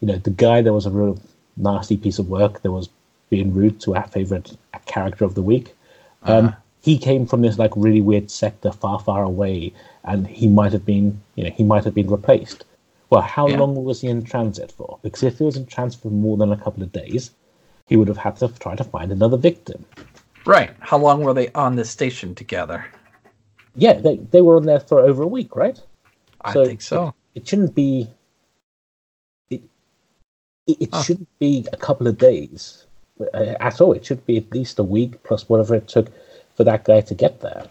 [0.00, 1.18] you know, the guy that was a real
[1.56, 2.88] nasty piece of work that was
[3.30, 5.74] being rude to our favorite character of the week.
[6.22, 6.54] Um,
[6.86, 9.72] He came from this like really weird sector far, far away,
[10.04, 12.64] and he might have been, you know, he might have been replaced.
[13.10, 13.58] Well, how Yeah.
[13.58, 15.00] long was he in transit for?
[15.02, 17.32] Because if he was in transit for more than a couple of days,
[17.88, 19.84] he would have had to try to find another victim.
[20.44, 20.70] Right.
[20.78, 22.84] How long were they on this station together?
[23.74, 25.78] Yeah, they they were on there for over a week, right?
[26.40, 27.14] I So- think so.
[27.34, 28.06] It shouldn't be.
[29.50, 29.62] It
[30.68, 31.02] it, it Huh.
[31.02, 32.86] shouldn't be a couple of days
[33.34, 33.92] uh, at all.
[33.92, 36.08] It should be at least a week plus whatever it took
[36.56, 37.66] for that guy to get there.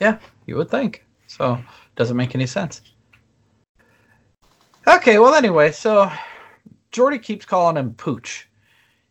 [0.00, 1.04] Yeah, you would think.
[1.26, 1.58] So
[1.96, 2.80] doesn't make any sense.
[4.86, 6.10] Okay, well anyway, so
[6.92, 8.46] Geordi keeps calling him Pooch.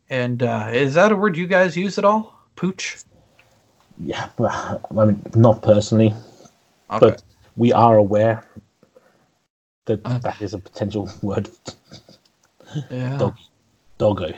[0.09, 2.33] And uh, is that a word you guys use at all?
[2.55, 2.97] Pooch?
[3.99, 6.13] Yeah, well, I mean, not personally,
[6.89, 6.99] Okay.
[7.09, 7.23] but
[7.57, 8.45] we are aware
[9.85, 10.17] that Uh.
[10.19, 11.49] that is a potential word.
[12.89, 13.17] yeah.
[13.17, 13.35] Dog,
[13.97, 14.31] doggo.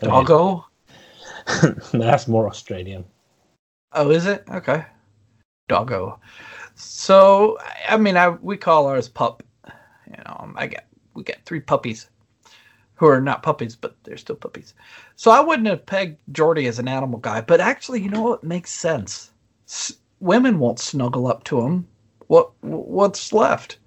[0.00, 0.64] Doggo?
[1.62, 3.04] No, that's more Australian.
[3.92, 4.44] Oh, is it?
[4.50, 4.84] Okay.
[5.68, 6.20] Doggo.
[6.74, 9.42] So, I mean, I we call ours pup.
[10.06, 12.08] You know, I get we get three puppies,
[12.96, 14.74] who are not puppies, but they're still puppies.
[15.16, 18.44] So I wouldn't have pegged Geordi as an animal guy, but actually, you know what
[18.44, 19.30] makes sense?
[19.68, 21.88] S- women won't snuggle up to him.
[22.28, 23.78] What what's left?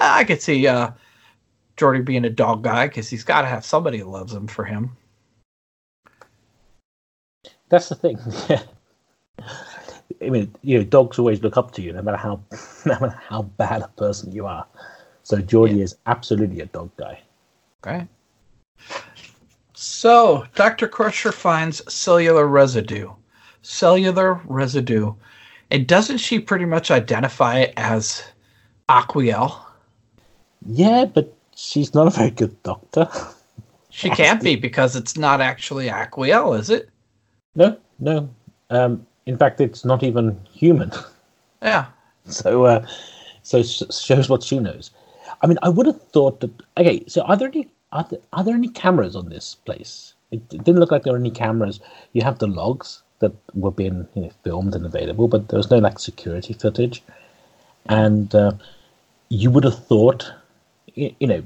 [0.00, 0.90] I could see uh,
[1.76, 4.64] Geordi being a dog guy because he's got to have somebody who loves him for
[4.64, 4.96] him.
[7.68, 8.18] That's the thing.
[9.40, 12.40] I mean, you know, dogs always look up to you, no matter how,
[12.86, 14.66] no matter how bad a person you are.
[15.22, 17.20] So Geordi is absolutely a dog guy.
[17.84, 18.06] Okay.
[19.74, 20.86] So, Dr.
[20.86, 23.10] Crusher finds cellular residue.
[23.62, 25.14] Cellular residue.
[25.70, 28.22] And doesn't she pretty much identify it as
[28.88, 29.58] Aquiel?
[30.66, 33.08] Yeah, but she's not a very good doctor.
[33.94, 36.88] She can't be because it's not actually Aquiel, is it?
[37.54, 38.30] No, no.
[38.70, 40.92] Um, in fact, it's not even human.
[41.62, 41.86] Yeah.
[42.24, 42.84] So, uh,
[43.44, 44.90] so it shows what she knows.
[45.42, 46.50] I mean, I would have thought that.
[46.76, 50.14] Okay, so are there any are there, are there any cameras on this place?
[50.32, 51.78] It, it didn't look like there were any cameras.
[52.14, 55.70] You have the logs that were being you know, filmed and available, but there was
[55.70, 57.02] no like security footage.
[57.86, 58.52] And uh,
[59.28, 60.32] you would have thought,
[60.96, 61.44] y- you know,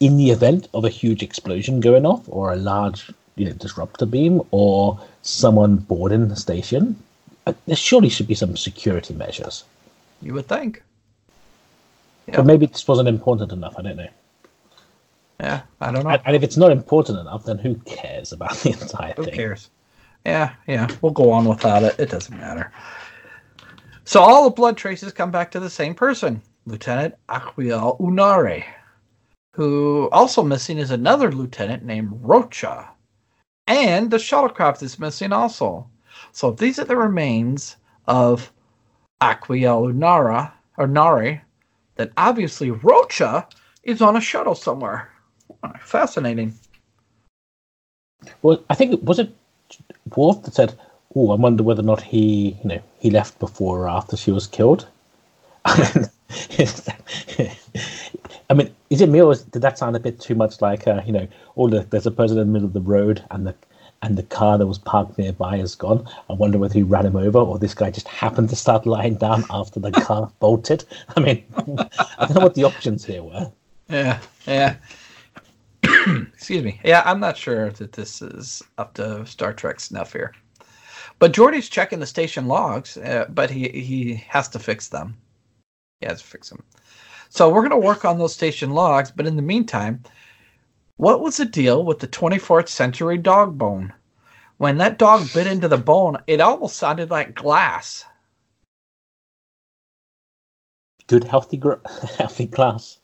[0.00, 3.10] in the event of a huge explosion going off or a large
[3.42, 6.96] you know disruptor beam or someone boarding the station,
[7.46, 9.64] uh, there surely should be some security measures.
[10.20, 10.82] You would think.
[12.28, 12.36] Yeah.
[12.36, 13.74] But maybe this wasn't important enough.
[13.76, 14.08] I don't know.
[15.40, 15.62] Yeah.
[15.80, 16.10] I don't know.
[16.10, 19.34] And, and if it's not important enough, then who cares about the entire Who thing?
[19.34, 19.70] Who cares?
[20.24, 20.86] Yeah, yeah.
[21.00, 21.98] We'll go on without it.
[21.98, 22.70] It doesn't matter.
[24.04, 28.64] So all the blood traces come back to the same person, Lieutenant Aquiel Unare,
[29.52, 32.88] who also missing is another lieutenant named Rocha.
[33.72, 35.86] And the shuttlecraft is missing also.
[36.30, 38.52] So these are the remains of
[39.22, 41.40] Aquiel Unara or Nari,
[41.96, 43.48] then obviously Rocha
[43.82, 45.10] is on a shuttle somewhere.
[45.80, 46.52] Fascinating.
[48.42, 49.34] Well, I think it was it
[50.14, 50.78] Worf that said,
[51.16, 54.32] "Oh, I wonder whether or not he, you know, he left before or after she
[54.32, 54.86] was killed."
[58.50, 60.86] I mean, is it me or is, did that sound a bit too much like,
[60.86, 63.46] uh, you know, all look, there's a person in the middle of the road and
[63.46, 63.54] the
[64.02, 66.08] and the car that was parked nearby is gone.
[66.28, 69.14] I wonder whether he ran him over or this guy just happened to start lying
[69.14, 70.84] down after the car bolted.
[71.16, 73.50] I mean, I don't know what the options here were.
[73.88, 74.76] Yeah, yeah.
[75.84, 76.80] Excuse me.
[76.84, 80.32] Yeah, I'm not sure that this is up to Star Trek snuff here.
[81.18, 85.16] But Geordi's checking the station logs, uh, but he he has to fix them.
[86.02, 86.62] To fix them.
[87.28, 89.10] So we're going to work on those station logs.
[89.10, 90.02] But in the meantime,
[90.96, 93.92] what was the deal with the 24th century dog bone?
[94.58, 98.04] When that dog bit into the bone, it almost sounded like glass.
[101.06, 101.82] Good, healthy, gr-
[102.18, 102.98] healthy glass.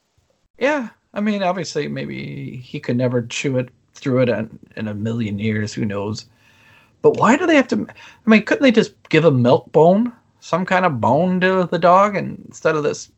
[0.59, 4.95] Yeah, I mean, obviously, maybe he could never chew it through it in, in a
[4.95, 5.75] million years.
[5.75, 6.27] Who knows?
[7.03, 7.87] But why do they have to?
[7.89, 11.79] I mean, couldn't they just give a milk bone, some kind of bone to the
[11.79, 13.11] dog, and instead of this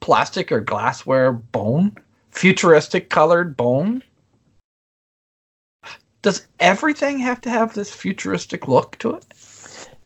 [0.00, 1.96] plastic or glassware bone,
[2.30, 4.02] futuristic colored bone?
[6.22, 9.24] Does everything have to have this futuristic look to it?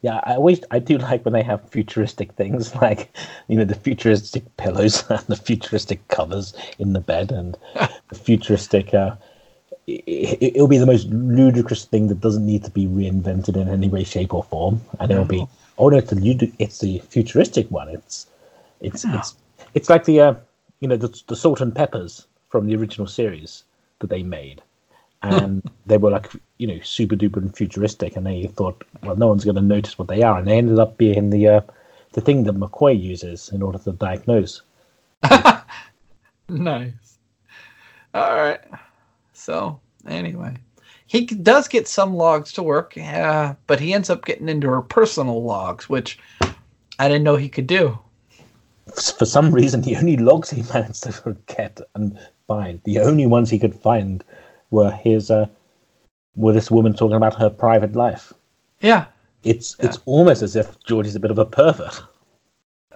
[0.02, 3.16] Yeah, I always I do like when they have futuristic things like
[3.48, 7.56] you know the futuristic pillows and the futuristic covers in the bed and
[8.08, 8.94] the futuristic.
[8.94, 9.16] Uh,
[9.86, 13.88] it, it'll be the most ludicrous thing that doesn't need to be reinvented in any
[13.88, 15.46] way, shape, or form, and it'll be
[15.78, 17.88] oh no, it's the it's the futuristic one.
[17.88, 18.26] It's
[18.80, 19.18] it's Yeah.
[19.18, 19.34] it's
[19.74, 20.34] it's like the uh,
[20.80, 23.64] you know the the salt and peppers from the original series
[24.00, 24.62] that they made
[25.22, 29.26] and they were like you know super duper and futuristic and they thought well no
[29.26, 31.60] one's going to notice what they are and they ended up being the uh,
[32.12, 34.62] the thing that mccoy uses in order to diagnose
[36.48, 37.18] Nice.
[38.14, 38.60] All right.
[39.34, 40.56] So anyway,
[41.08, 44.82] he does get some logs to work, yeah, but he ends up getting into her
[44.82, 46.18] personal logs, which
[47.00, 47.98] I didn't know he could do.
[49.18, 53.50] for some reason the only logs he managed to get and find the only ones
[53.50, 54.24] he could find
[54.70, 55.46] were his uh
[56.36, 58.32] were this woman talking about her private life
[58.80, 59.04] Yeah.
[59.44, 62.02] it's it's almost as if georgie's a bit of a pervert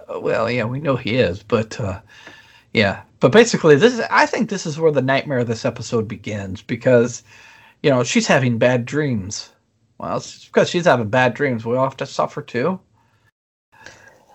[0.09, 1.99] Uh, Well, yeah, we know he is, but uh,
[2.73, 4.01] yeah, but basically, this is.
[4.09, 7.23] I think this is where the nightmare of this episode begins because,
[7.83, 9.49] you know, she's having bad dreams.
[9.97, 11.65] Well, it's because she's having bad dreams.
[11.65, 12.79] We all have to suffer too.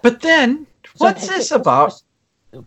[0.02, 0.66] But then,
[0.98, 2.00] what's So, this about?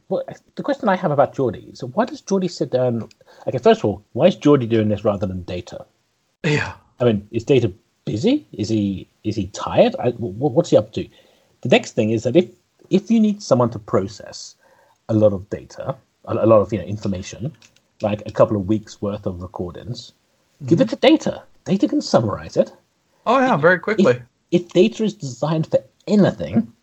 [0.09, 0.23] Well,
[0.55, 3.09] the question I have about Geordi so why does Geordi sit down?
[3.47, 5.85] Okay, first of all, why is Geordi doing this rather than Data?
[6.43, 6.73] Yeah.
[6.99, 7.73] I mean, is Data
[8.05, 8.45] busy?
[8.51, 9.95] Is he is he tired?
[9.99, 11.07] I, what's he up to?
[11.61, 12.49] The next thing is that if
[12.89, 14.55] if you need someone to process
[15.09, 17.53] a lot of data, a, a lot of you know information,
[18.01, 20.13] like a couple of weeks worth of recordings,
[20.65, 21.43] give it to Data.
[21.65, 22.71] Data can summarize it.
[23.25, 24.11] Oh yeah, very quickly.
[24.51, 26.73] If, if data is designed for anything,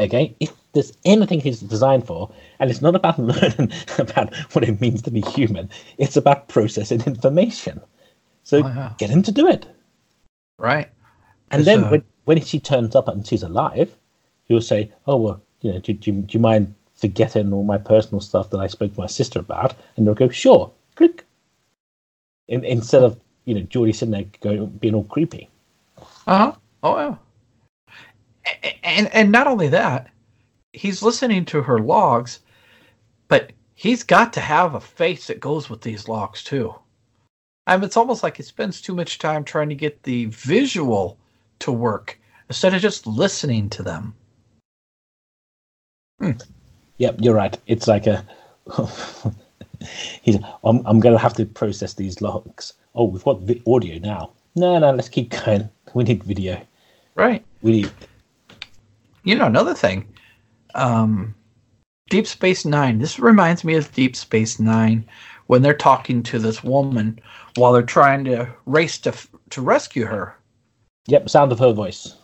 [0.00, 4.80] okay, if there's anything it's designed for, and it's not about learning about what it
[4.80, 5.68] means to be human,
[5.98, 7.80] it's about processing information.
[8.42, 8.92] So Oh, yeah.
[8.98, 9.66] get him to do it.
[10.58, 10.88] Right.
[11.50, 13.94] And then uh, when, when she turns up and she's alive,
[14.44, 18.20] he'll say, "Oh well, you know, do, do, do you mind forgetting all my personal
[18.20, 21.24] stuff that I spoke to my sister about?" And they'll go, "Sure." Click.
[22.48, 25.48] In, instead of you know Geordi sitting there going being all creepy.
[26.26, 26.52] Uh huh.
[26.82, 27.16] Oh yeah.
[28.82, 30.10] And and not only that,
[30.72, 32.40] he's listening to her logs,
[33.28, 36.74] but he's got to have a face that goes with these logs too.
[37.66, 41.16] I mean, it's almost like he spends too much time trying to get the visual
[41.60, 44.14] to work instead of just listening to them.
[46.98, 47.56] Yep, you're right.
[47.66, 48.24] It's like a.
[50.22, 50.36] He's.
[50.64, 50.82] I'm.
[50.86, 52.74] I'm going to have to process these logs.
[52.94, 54.32] Oh, we've got vi- audio now.
[54.56, 54.92] No, no.
[54.92, 55.68] Let's keep going.
[55.94, 56.60] We need video.
[57.16, 57.44] Right.
[57.62, 57.90] We need.
[59.24, 60.06] You know, another thing,
[60.74, 61.34] um,
[62.10, 62.98] Deep Space Nine.
[62.98, 65.04] This reminds me of Deep Space Nine
[65.48, 67.18] when they're talking to this woman
[67.56, 69.12] while they're trying to race to
[69.50, 70.34] to rescue her.
[71.08, 71.28] Yep.
[71.28, 72.16] Sound of her voice.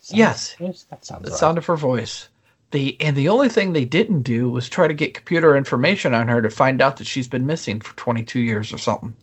[0.00, 0.52] Sound Yes.
[0.54, 0.86] of her voice?
[0.90, 1.38] That sounds The right.
[1.38, 2.28] sound of her voice.
[2.72, 6.28] The and the only thing they didn't do was try to get computer information on
[6.28, 9.14] her to find out that she's been missing for 22 years or something.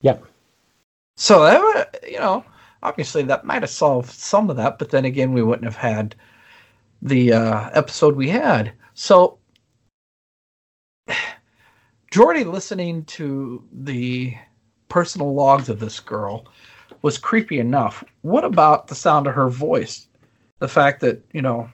[0.00, 0.24] Yep.
[1.16, 2.44] So that you know,
[2.82, 6.14] obviously that might have solved some of that, but then again, we wouldn't have had
[7.02, 8.72] the uh, episode we had.
[8.94, 9.38] So
[12.10, 14.34] Geordi listening to the
[14.88, 16.46] personal logs of this girl
[17.02, 18.02] was creepy enough.
[18.22, 20.06] What about the sound of her voice?
[20.58, 21.68] The fact that you know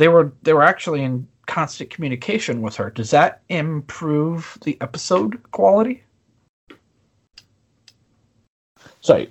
[0.00, 2.88] they were they were actually in constant communication with her.
[2.90, 6.02] Does that improve the episode quality?
[9.02, 9.26] So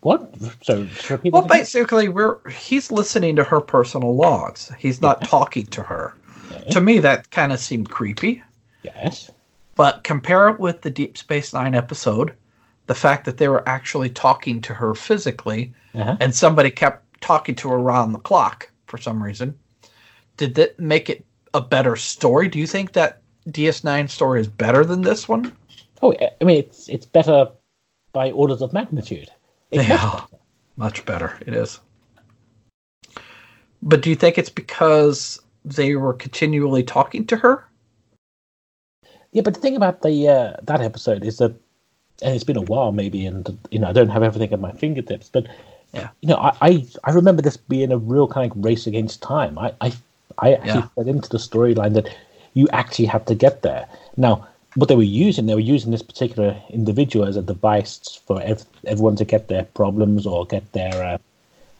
[0.00, 0.32] what?
[0.62, 0.86] So
[1.24, 4.70] Well, basically, we're he's listening to her personal logs.
[4.78, 6.14] He's not talking to her.
[6.70, 8.42] To me, that kind of seemed creepy.
[8.82, 9.30] Yes.
[9.74, 12.34] But compare it with the Deep Space Nine episode,
[12.86, 16.16] the fact that they were actually talking to her physically, Uh-huh.
[16.20, 19.58] and somebody kept talking to her around the clock for some reason.
[20.36, 21.24] Did that make it
[21.54, 22.48] a better story?
[22.48, 25.56] Do you think that DS9 story is better than this one?
[26.02, 27.48] Oh, I mean, it's it's better
[28.12, 29.30] by orders of magnitude.
[29.70, 30.26] It's much better.
[30.76, 31.80] Much better, it is.
[33.82, 37.64] But do you think it's because they were continually talking to her?
[39.32, 41.52] Yeah, but the thing about the uh, that episode is that,
[42.22, 44.72] and it's been a while maybe, and you know I don't have everything at my
[44.72, 45.46] fingertips, but
[45.94, 46.08] Yeah.
[46.20, 49.58] you know I, I I remember this being a real kind of race against time.
[49.58, 49.92] I I,
[50.38, 50.88] I actually Yeah.
[50.94, 52.08] fed into the storyline that
[52.54, 53.86] you actually had to get there.
[54.16, 58.40] Now what they were using, they were using this particular individual as a device for
[58.42, 61.18] ev- everyone to get their problems or get their uh,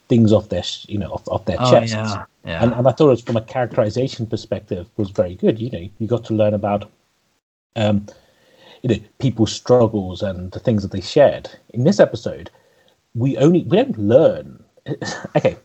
[0.08, 1.94] things off their, sh- you know, off, off their Oh, chests.
[1.94, 2.62] yeah, yeah.
[2.62, 5.58] And, and I thought it was from a characterization perspective was very good.
[5.58, 6.90] You know, you got to learn about,
[7.76, 8.06] um,
[8.82, 11.48] you know, people's struggles and the things that they shared.
[11.70, 12.50] In this episode,
[13.14, 14.62] we only we don't learn.
[15.36, 15.56] okay,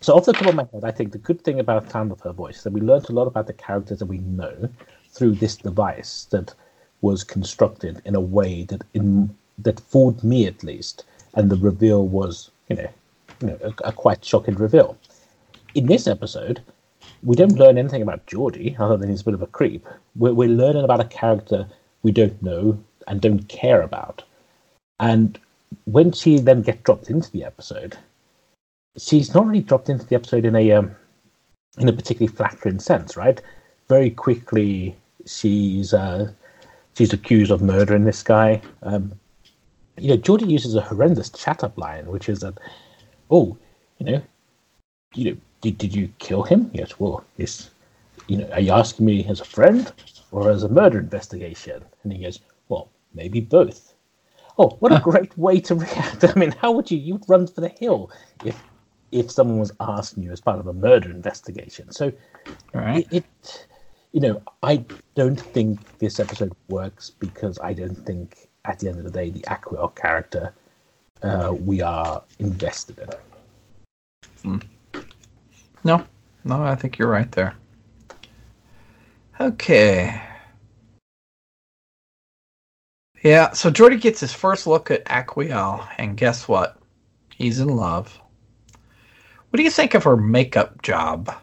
[0.00, 2.20] so off the top of my head, I think the good thing about Sound of
[2.20, 4.68] Her Voice is that we learned a lot about the characters that we know
[5.12, 6.54] through this device that
[7.02, 12.06] was constructed in a way that in that fooled me at least, and the reveal
[12.06, 12.88] was, you know,
[13.40, 14.96] you know, a, a quite shocking reveal.
[15.74, 16.62] In this episode,
[17.22, 19.86] we don't learn anything about Geordi other than he's a bit of a creep.
[20.16, 21.66] We're, we're learning about a character
[22.02, 24.22] we don't know and don't care about.
[24.98, 25.38] And
[25.84, 27.96] when she then gets dropped into the episode,
[28.96, 30.94] she's not really dropped into the episode in a um,
[31.78, 33.40] in a particularly flattering sense, right?
[33.88, 36.30] Very quickly, she's uh,
[36.96, 38.60] she's accused of murdering this guy.
[38.82, 39.12] Um,
[39.96, 42.54] you know, Geordi uses a horrendous chat up line, which is that,
[43.30, 43.56] oh,
[43.98, 44.22] you know,
[45.14, 46.70] you know, did, did you kill him?
[46.72, 46.98] Yes.
[46.98, 47.70] Well, yes.
[48.28, 49.92] You know, are you asking me as a friend
[50.30, 51.84] or as a murder investigation?
[52.02, 53.92] And he goes, well, maybe both.
[54.56, 56.24] Oh, what a great way to react!
[56.24, 58.10] I mean, how would you you'd run for the hill
[58.44, 58.62] if
[59.12, 61.90] if someone was asking you as part of a murder investigation?
[61.92, 62.12] So,
[62.72, 63.06] right.
[63.10, 63.66] it, it
[64.12, 64.84] you know, I
[65.14, 69.30] don't think this episode works because I don't think at the end of the day
[69.30, 70.52] the Aquiel character
[71.22, 72.98] uh, we are invested
[74.44, 74.62] in.
[75.84, 76.04] No,
[76.44, 77.54] no, I think you're right there.
[79.40, 80.20] Okay.
[83.22, 86.78] Yeah, so Geordi gets his first look at Aquiel, and guess what?
[87.34, 88.18] He's in love.
[89.50, 91.34] What do you think of her makeup job?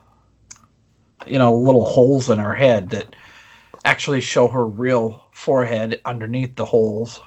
[1.25, 3.15] You know, little holes in her head that
[3.83, 7.19] actually show her real forehead underneath the holes.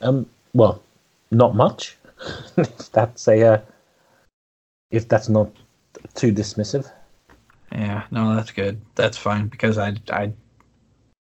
[0.00, 0.82] Um, well,
[1.30, 1.96] not much.
[2.56, 3.60] if that's a uh,
[4.90, 5.50] if that's not
[6.14, 6.90] too dismissive.
[7.72, 8.80] Yeah, no, that's good.
[8.94, 10.32] That's fine because I, I,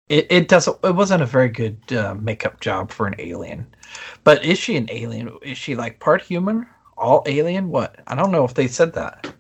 [0.09, 0.77] it, it doesn't.
[0.83, 3.73] It wasn't a very good uh, makeup job for an alien.
[4.25, 5.37] But is she an alien?
[5.43, 6.67] Is she like part human,
[7.01, 7.69] all alien?
[7.69, 7.95] What?
[8.07, 9.33] I don't know if they said that.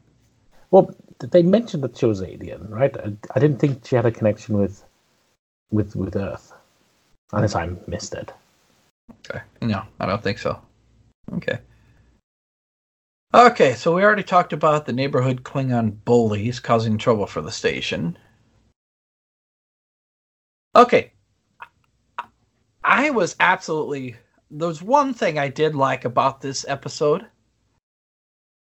[0.71, 2.95] Well, they mentioned that she was alien, right?
[2.97, 4.83] I, I didn't think she had a connection with
[5.71, 6.53] with with Earth,
[7.31, 8.33] unless I missed it.
[9.29, 9.41] Okay.
[9.61, 10.59] No, I don't think so.
[11.33, 11.59] Okay.
[13.33, 18.17] Okay, so we already talked about the neighborhood Klingon bullies causing trouble for the station.
[20.75, 21.13] Okay.
[22.83, 24.15] I was absolutely.
[24.49, 27.25] There's one thing I did like about this episode.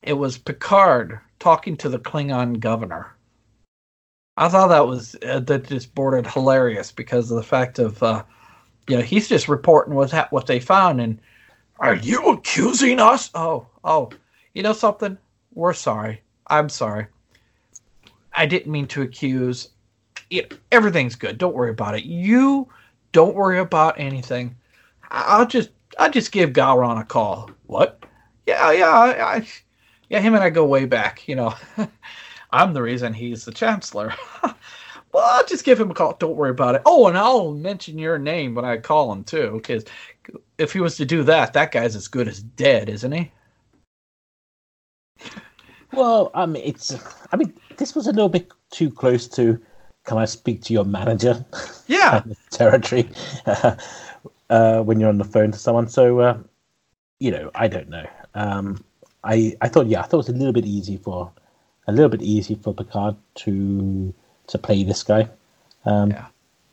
[0.02, 3.14] It was Picard talking to the Klingon governor.
[4.36, 8.22] I thought that was uh, that just bordered hilarious because of the fact of uh,
[8.88, 11.20] you know, he's just reporting what ha- what they found, and
[11.78, 13.30] are you accusing us?
[13.34, 14.10] Oh, oh,
[14.54, 15.18] you know something?
[15.54, 16.22] We're sorry.
[16.46, 17.06] I'm sorry.
[18.34, 19.70] I didn't mean to accuse.
[20.30, 21.38] It, everything's good.
[21.38, 22.04] Don't worry about it.
[22.04, 22.68] You
[23.12, 24.56] don't worry about anything.
[25.10, 27.50] I- I'll just I'll just give Gowron a call.
[27.66, 28.04] What?
[28.46, 29.46] Yeah, yeah, I, I,
[30.08, 30.20] yeah.
[30.20, 31.26] Him and I go way back.
[31.28, 31.54] You know,
[32.52, 34.14] I'm the reason he's the chancellor.
[35.16, 36.12] Well, I'll just give him a call.
[36.18, 36.82] Don't worry about it.
[36.84, 39.86] Oh, and I'll mention your name when I call him too, because
[40.58, 43.30] if he was to do that, that guy's as good as dead, isn't he?
[45.94, 46.94] Well, I mean, it's.
[47.32, 49.58] I mean, this was a little bit too close to.
[50.04, 51.42] Can I speak to your manager?
[51.86, 52.22] Yeah.
[52.50, 53.08] territory
[54.50, 55.88] uh, when you're on the phone to someone.
[55.88, 56.38] So, uh,
[57.20, 58.06] you know, I don't know.
[58.34, 58.84] Um,
[59.26, 61.32] I I thought, yeah, I thought it was a little bit easy for
[61.86, 64.14] a little bit easy for Picard to
[64.48, 65.28] to play this guy.
[65.84, 66.26] Um, Yeah.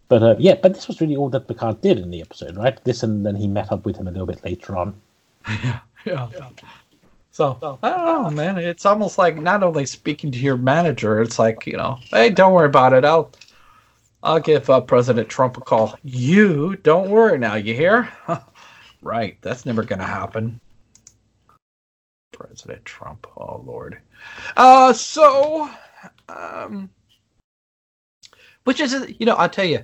[0.10, 2.78] But uh, yeah, but this was really all that Picard did in the episode, right?
[2.84, 4.96] This and then he met up with him a little bit later on.
[6.06, 6.28] Yeah.
[7.32, 8.58] So I don't know, man.
[8.58, 12.54] It's almost like not only speaking to your manager, it's like you know, hey, don't
[12.54, 13.06] worry about it.
[13.06, 13.32] I'll
[14.22, 15.98] I'll give uh, President Trump a call.
[16.04, 17.56] You don't worry now.
[17.56, 18.10] You hear?
[19.02, 19.38] right.
[19.42, 20.60] That's never gonna happen.
[22.34, 23.28] President Trump.
[23.38, 24.00] Oh Lord.
[24.58, 24.94] Uh.
[24.94, 25.70] So.
[26.30, 26.90] Um.
[28.66, 29.84] Which is, you know, I'll tell you,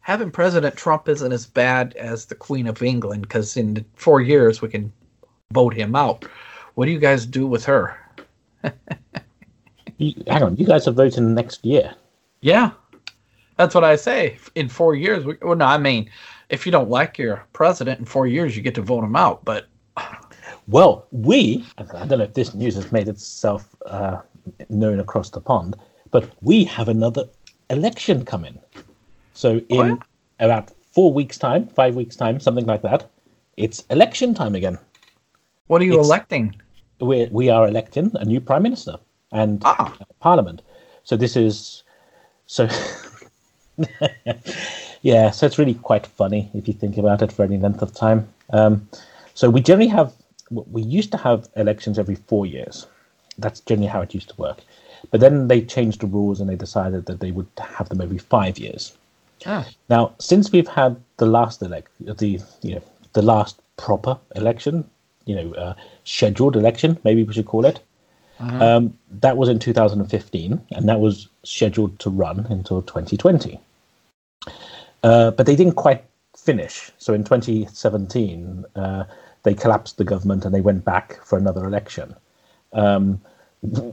[0.00, 4.60] having President Trump isn't as bad as the Queen of England because in four years
[4.60, 4.92] we can
[5.52, 6.26] vote him out.
[6.74, 7.96] What do you guys do with her?
[10.00, 11.94] You, hang on, you guys are voting next year.
[12.40, 12.70] Yeah,
[13.58, 14.38] that's what I say.
[14.54, 16.08] In four years, we, well, no, I mean,
[16.48, 19.44] if you don't like your president in four years, you get to vote him out.
[19.44, 19.66] But
[20.70, 24.18] Well, we, I don't know if this news has made itself uh,
[24.68, 25.74] known across the pond,
[26.12, 27.24] but we have another
[27.70, 28.56] election coming.
[29.34, 29.98] So in
[30.38, 33.10] about four weeks' time, five weeks' time, something like that,
[33.56, 34.78] it's election time again.
[35.66, 36.54] What are you It's- electing?
[37.00, 38.96] We we are electing a new prime minister
[39.32, 39.96] and Ah.
[40.20, 40.60] parliament.
[41.02, 41.82] So this is
[42.46, 42.68] so.
[45.02, 47.94] yeah, so it's really quite funny if you think about it for any length of
[47.94, 48.28] time.
[48.52, 48.86] Um,
[49.32, 50.12] so we generally have
[50.50, 52.86] we used to have elections every four years.
[53.38, 54.60] That's generally how it used to work.
[55.10, 58.18] But then they changed the rules and they decided that they would have them every
[58.18, 58.96] five years.
[59.46, 59.66] Ah.
[59.88, 62.82] Now, since we've had the last elect, the you know
[63.12, 64.84] the last proper election,
[65.24, 65.74] you know, uh,
[66.04, 67.80] scheduled election, maybe we should call it.
[68.40, 73.60] Um, that was in 2015, and that was scheduled to run until 2020.
[75.02, 76.04] Uh, but they didn't quite
[76.36, 76.90] finish.
[76.96, 79.04] So in 2017, uh,
[79.42, 82.14] they collapsed the government and they went back for another election,
[82.72, 83.20] um,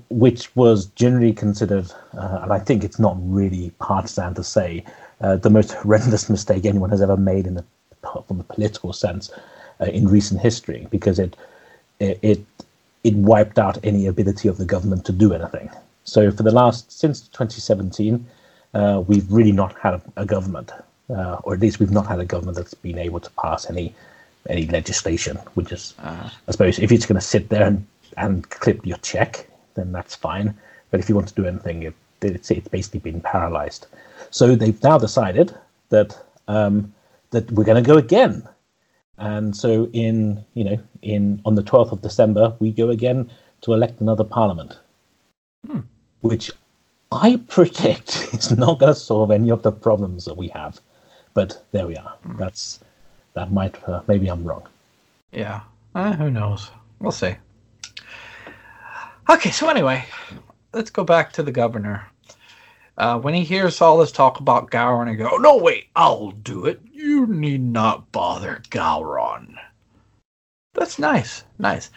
[0.10, 4.84] which was generally considered, uh, and I think it's not really partisan to say,
[5.22, 7.66] uh, the most horrendous mistake anyone has ever made in the
[8.28, 9.30] from a political sense
[9.82, 11.36] uh, in recent history, because it
[12.00, 12.46] it
[13.04, 15.70] it wiped out any ability of the government to do anything.
[16.04, 18.26] So for the last since 2017,
[18.74, 20.72] uh, we've really not had a, a government,
[21.10, 23.94] uh, or at least we've not had a government that's been able to pass any
[24.50, 25.38] any legislation.
[25.56, 26.34] Which is, ah.
[26.48, 27.86] I suppose, if it's going to sit there and,
[28.18, 30.56] and clip your check, then that's fine.
[30.92, 33.88] But if you want to do anything, it, it's it's basically been paralyzed.
[34.32, 35.56] So they've now decided
[35.90, 36.18] that
[36.48, 36.94] um,
[37.32, 38.48] that we're going to go again.
[39.18, 43.30] And so in you know in on the 12th of December we go again
[43.62, 44.78] to elect another parliament,
[45.66, 45.80] hmm.
[46.22, 46.52] which
[47.12, 50.80] I predict is not going to solve any of the problems that we have.
[51.34, 52.16] But there we are.
[52.24, 52.38] Hmm.
[52.38, 52.80] That's
[53.38, 54.64] that might uh, maybe I'm wrong.
[55.32, 55.62] Yeah.
[55.94, 56.72] Uh, who knows?
[57.00, 57.36] We'll see.
[59.30, 60.06] Okay, so anyway,
[60.74, 62.08] let's go back to the governor.
[62.98, 66.32] Uh, when he hears all this talk about Gowron, he go, "Oh, "No, wait, I'll
[66.32, 66.82] do it.
[66.92, 69.56] You need not bother Gowron."
[70.74, 71.92] That's nice, nice.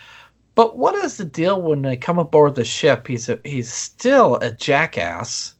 [0.54, 3.06] But what is the deal when they come aboard the ship?
[3.06, 5.54] He's a, he's still a jackass.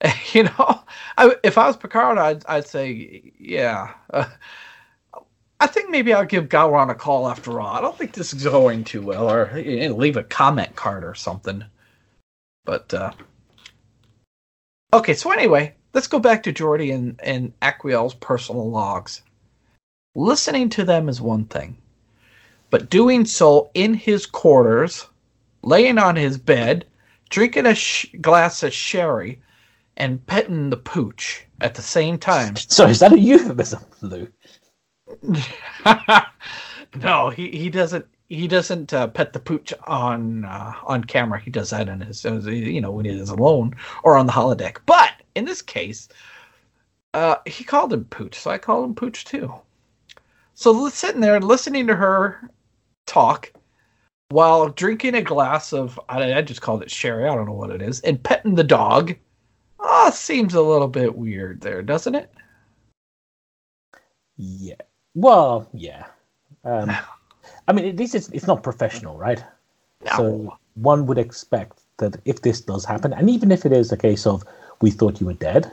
[0.32, 0.80] you know,
[1.16, 3.94] I, if I was Picard, I'd, I'd say, yeah.
[4.10, 4.26] Uh,
[5.60, 7.74] I think maybe I'll give Gowron a call after all.
[7.74, 11.14] I don't think this is going too well, or eh, leave a comment card or
[11.14, 11.64] something.
[12.64, 13.12] But uh,
[14.92, 19.22] okay, so anyway, let's go back to Geordi and and Aquiel's personal logs.
[20.14, 21.76] Listening to them is one thing,
[22.70, 25.06] but doing so in his quarters,
[25.62, 26.86] laying on his bed,
[27.30, 29.40] drinking a sh- glass of sherry,
[29.96, 32.54] and petting the pooch at the same time.
[32.68, 34.28] So is that a euphemism, Lou?
[37.02, 38.06] no, he, he doesn't.
[38.28, 41.40] He doesn't uh, pet the pooch on uh, on camera.
[41.40, 44.32] He does that in his, uh, you know, when he is alone or on the
[44.32, 44.78] holodeck.
[44.84, 46.08] But in this case,
[47.14, 49.52] uh, he called him pooch, so I call him pooch too.
[50.54, 52.50] So sitting there listening to her
[53.06, 53.52] talk
[54.30, 57.24] while drinking a glass of I, I just called it sherry.
[57.28, 59.14] I don't know what it is, and petting the dog.
[59.80, 62.30] Ah, seems a little bit weird there, doesn't it?
[64.36, 64.74] Yeah.
[65.18, 66.06] Well, yeah.
[66.64, 66.90] Um,
[67.68, 69.44] I mean, at least it's not professional, right?
[70.04, 70.16] No.
[70.16, 73.96] So one would expect that if this does happen, and even if it is a
[73.96, 74.44] case of
[74.80, 75.70] we thought you were dead,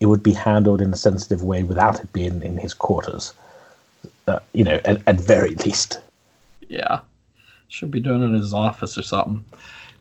[0.00, 3.34] it would be handled in a sensitive way without it being in his quarters.
[4.26, 6.00] Uh, you know, at, at very least.
[6.68, 7.00] Yeah.
[7.68, 9.44] Should be doing it in his office or something.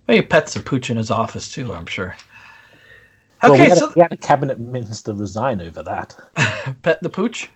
[0.08, 2.16] Maybe pets a pooch in his office too, I'm sure.
[3.44, 6.16] Well, we Okay, had, so a, we had a cabinet minister resign over that
[6.82, 7.50] pet the pooch?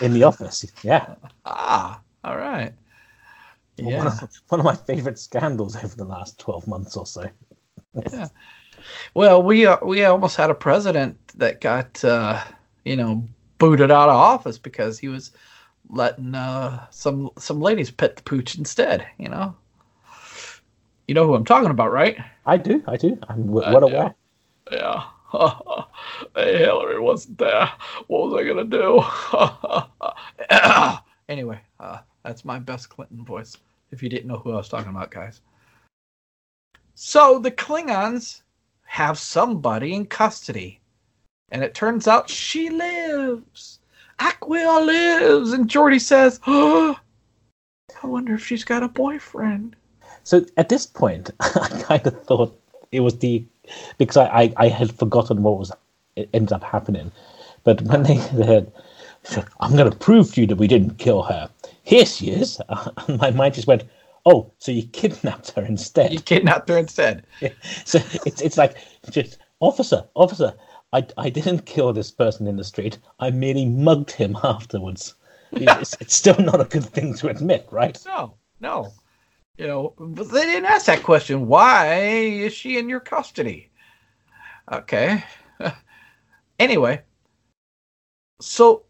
[0.00, 0.64] In the office.
[0.82, 1.14] Yeah,
[1.44, 2.74] Ah, all right.
[3.76, 4.06] one, Yeah.
[4.06, 7.28] of, one of my favorite scandals over the last twelve months or so.
[8.12, 8.28] yeah.
[9.14, 12.42] Well, we uh, we almost had a president that got uh,
[12.84, 13.28] you know
[13.58, 15.32] booted out of office because he was
[15.90, 19.06] letting uh, some some ladies pet the pooch instead.
[19.18, 19.56] You know,
[21.06, 22.16] you know who I'm talking about, right?
[22.46, 23.18] I do, I do.
[23.28, 24.14] I'm w- well aware.
[24.70, 25.04] Yeah.
[26.34, 27.70] hey, Hillary wasn't there.
[28.06, 29.02] What was I gonna do?
[31.28, 33.56] anyway, uh, that's my best Clinton voice.
[33.90, 35.40] If you didn't know who I was talking about, guys.
[36.94, 38.42] So the Klingons
[38.84, 40.80] have somebody in custody,
[41.50, 43.80] and it turns out she lives.
[44.20, 46.98] Aquiel lives, and Geordi says, "Oh,
[48.02, 49.74] I wonder if she's got a boyfriend."
[50.22, 52.60] So at this point, I kind of thought
[52.92, 53.44] it was the
[53.98, 55.72] because I, I, I had forgotten what was
[56.16, 57.10] it ended up happening,
[57.64, 58.72] but when they said,
[59.60, 61.50] "I'm going to prove to you that we didn't kill her,"
[61.82, 62.60] here she is.
[63.06, 63.84] And my mind just went,
[64.26, 67.26] "Oh, so you kidnapped her instead?" You kidnapped her instead.
[67.84, 68.76] so it's it's like
[69.10, 70.54] just officer, officer.
[70.92, 72.98] I, I didn't kill this person in the street.
[73.18, 75.14] I merely mugged him afterwards.
[75.50, 78.00] It's, it's still not a good thing to admit, right?
[78.06, 78.92] No, no.
[79.56, 81.46] You know, but they didn't ask that question.
[81.46, 83.70] Why is she in your custody?
[84.70, 85.22] Okay.
[86.58, 87.02] anyway,
[88.40, 88.82] so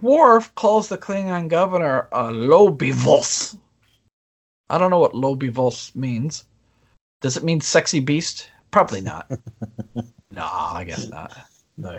[0.00, 3.58] Worf calls the Klingon governor uh, a Lobivos.
[4.70, 6.44] I don't know what Lobivos means.
[7.20, 8.48] Does it mean sexy beast?
[8.70, 9.30] Probably not.
[10.30, 11.36] no, I guess not.
[11.76, 11.98] No.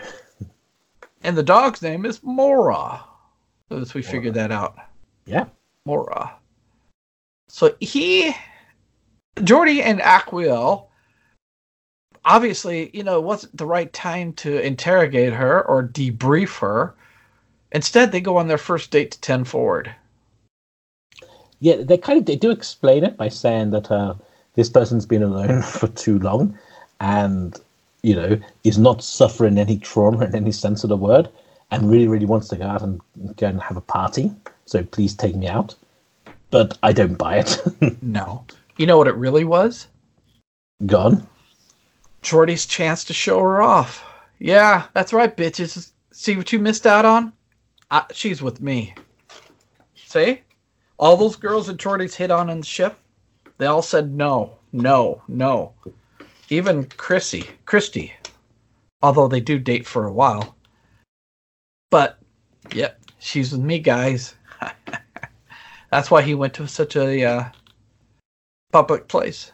[1.21, 3.03] And the dog's name is Maura.
[3.69, 4.77] As we figured that out.
[5.25, 5.45] Yeah.
[5.85, 6.35] Maura.
[7.53, 8.35] So he,
[9.35, 10.87] Geordi and Aquiel,
[12.25, 16.95] obviously, you know, wasn't the right time to interrogate her or debrief her.
[17.71, 19.93] Instead, they go on their first date to 10 forward.
[21.59, 24.15] Yeah, they kind of they do explain it by saying that uh,
[24.55, 26.57] this person's been alone for too long,
[26.99, 27.55] and
[28.01, 31.29] you know is not suffering any trauma in any sense of the word,
[31.69, 32.99] and really really wants to go out and
[33.37, 34.31] go and have a party.
[34.65, 35.75] So please take me out.
[36.53, 37.59] But I don't buy it.
[38.03, 38.45] No.
[38.77, 39.87] You know what it really was?
[40.85, 41.27] Gone.
[42.21, 44.05] Geordi's chance to show her off.
[44.37, 45.93] Yeah, that's right, bitches.
[46.11, 47.33] See what you missed out on?
[47.89, 48.93] Uh, she's with me.
[49.95, 50.41] See?
[50.99, 52.99] All those girls that Geordi's hit on in the ship,
[53.57, 55.73] they all said no, no, no.
[56.49, 58.13] Even Chrissy, Christy,
[59.01, 60.55] although they do date for a while.
[61.89, 62.19] But,
[62.71, 64.35] yep, she's with me, guys.
[65.93, 67.43] that's why he went to such a uh,
[68.71, 69.51] public place.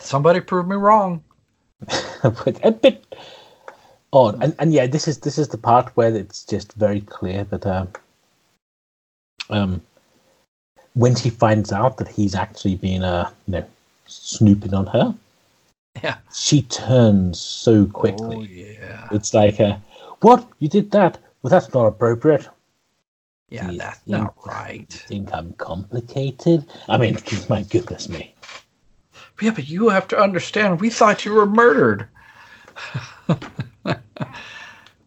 [0.00, 1.22] Somebody proved me wrong.
[2.22, 3.04] but a bit
[4.12, 4.42] odd.
[4.42, 7.66] And and yeah, this is this is the part where it's just very clear that
[7.66, 7.88] um,
[9.48, 9.80] um
[10.94, 13.66] when she finds out that he's actually been uh you know
[14.06, 15.14] snooping on her,
[16.02, 16.16] Yeah.
[16.34, 18.36] she turns so quickly.
[18.36, 19.08] Oh, yeah.
[19.12, 19.76] It's like uh,
[20.20, 21.18] what you did that?
[21.42, 22.48] Well, that's not appropriate.
[23.48, 24.92] Yeah, You that's think- not right.
[25.08, 26.66] Think I'm complicated?
[26.88, 27.16] I mean,
[27.48, 28.34] my goodness me.
[29.40, 32.08] Yeah, but you have to understand, we thought you were murdered.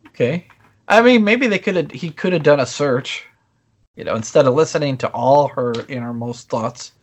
[0.07, 0.45] okay.
[0.87, 3.25] I mean, maybe they could have he could have done a search.
[3.95, 6.93] You know, instead of listening to all her innermost thoughts,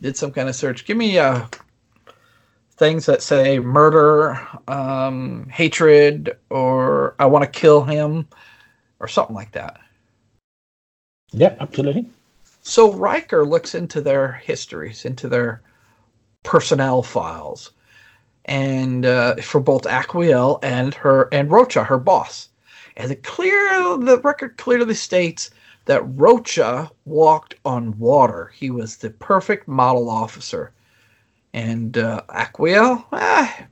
[0.00, 0.84] did some kind of search.
[0.84, 1.46] Give me uh
[2.76, 8.28] things that say murder, um, hatred, or I want to kill him,
[9.00, 9.80] or something like that.
[11.32, 12.08] Yeah, absolutely.
[12.62, 15.62] So Riker looks into their histories, into their
[16.42, 17.72] personnel files,
[18.44, 22.48] and uh, for both Aquiel and her and Rocha, her boss,
[22.96, 25.50] and the clear the record clearly states
[25.84, 28.52] that Rocha walked on water.
[28.54, 30.72] He was the perfect model officer,
[31.54, 33.66] and uh, Aquiel, ah,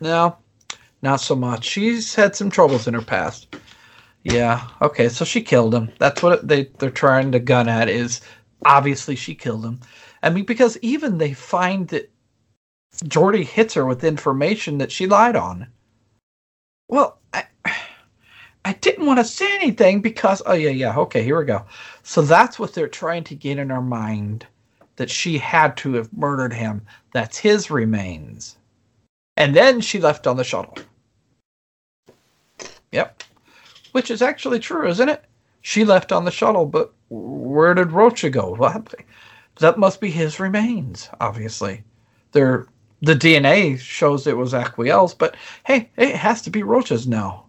[0.00, 0.36] no,
[1.02, 1.64] not so much.
[1.64, 3.55] She's had some troubles in her past.
[4.26, 4.66] Yeah.
[4.82, 5.08] Okay.
[5.08, 5.92] So she killed him.
[6.00, 7.88] That's what they they're trying to gun at.
[7.88, 8.22] Is
[8.64, 9.78] obviously she killed him.
[10.20, 12.10] I mean, because even they find that
[13.04, 15.68] Geordi hits her with information that she lied on.
[16.88, 17.44] Well, I
[18.64, 21.64] I didn't want to say anything because oh yeah yeah okay here we go.
[22.02, 24.44] So that's what they're trying to get in our mind
[24.96, 26.84] that she had to have murdered him.
[27.12, 28.56] That's his remains.
[29.36, 30.78] And then she left on the shuttle.
[32.90, 33.22] Yep
[33.96, 35.24] which is actually true, isn't it?
[35.62, 38.54] She left on the shuttle, but where did Rocha go?
[38.54, 38.94] What?
[39.58, 41.82] That must be his remains, obviously.
[42.32, 42.66] They're,
[43.00, 45.34] the DNA shows it was Aquiel's, but
[45.64, 47.46] hey, it has to be Rocha's now.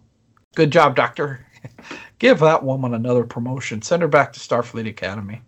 [0.54, 1.46] Good job, Doctor.
[2.18, 3.82] Give that woman another promotion.
[3.82, 5.42] Send her back to Starfleet Academy.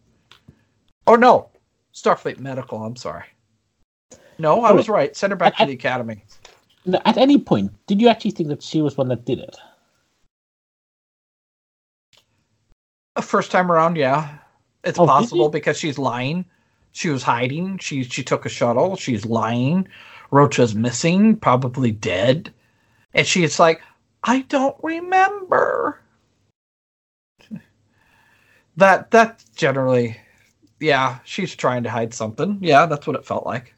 [1.06, 1.48] Oh, no.
[1.94, 3.24] Starfleet Medical, I'm sorry.
[4.38, 5.16] No, I was right.
[5.16, 6.26] Send her back to the Academy.
[7.06, 9.56] At any point, did you actually think that she was one that did it?
[13.22, 14.38] First time around, yeah.
[14.84, 16.44] It's Oh, possible because she's lying.
[16.92, 17.78] She was hiding.
[17.78, 18.96] She she took a shuttle.
[18.96, 19.88] She's lying.
[20.30, 22.52] Rocha's missing, probably dead.
[23.14, 23.82] And she's like,
[24.24, 26.00] I don't remember.
[28.76, 30.16] That that generally
[30.80, 32.58] yeah, she's trying to hide something.
[32.60, 33.74] Yeah, that's what it felt like.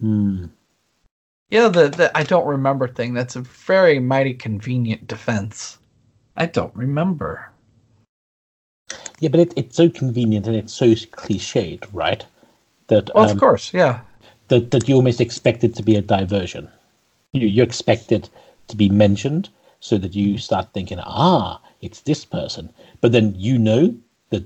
[0.00, 0.46] Hmm.
[1.50, 5.78] Yeah, the, the I don't remember thing, that's a very mighty convenient defense.
[6.36, 7.50] I don't remember.
[9.20, 12.24] Yeah, but it, it's so convenient and it's so cliched, right?
[12.88, 14.00] That Well, um, of course, yeah.
[14.48, 16.68] that that you almost expect it to be a diversion.
[17.32, 18.28] You you expect it
[18.68, 19.48] to be mentioned
[19.80, 22.72] so that you start thinking, ah, it's this person.
[23.00, 23.94] But then you know
[24.30, 24.44] that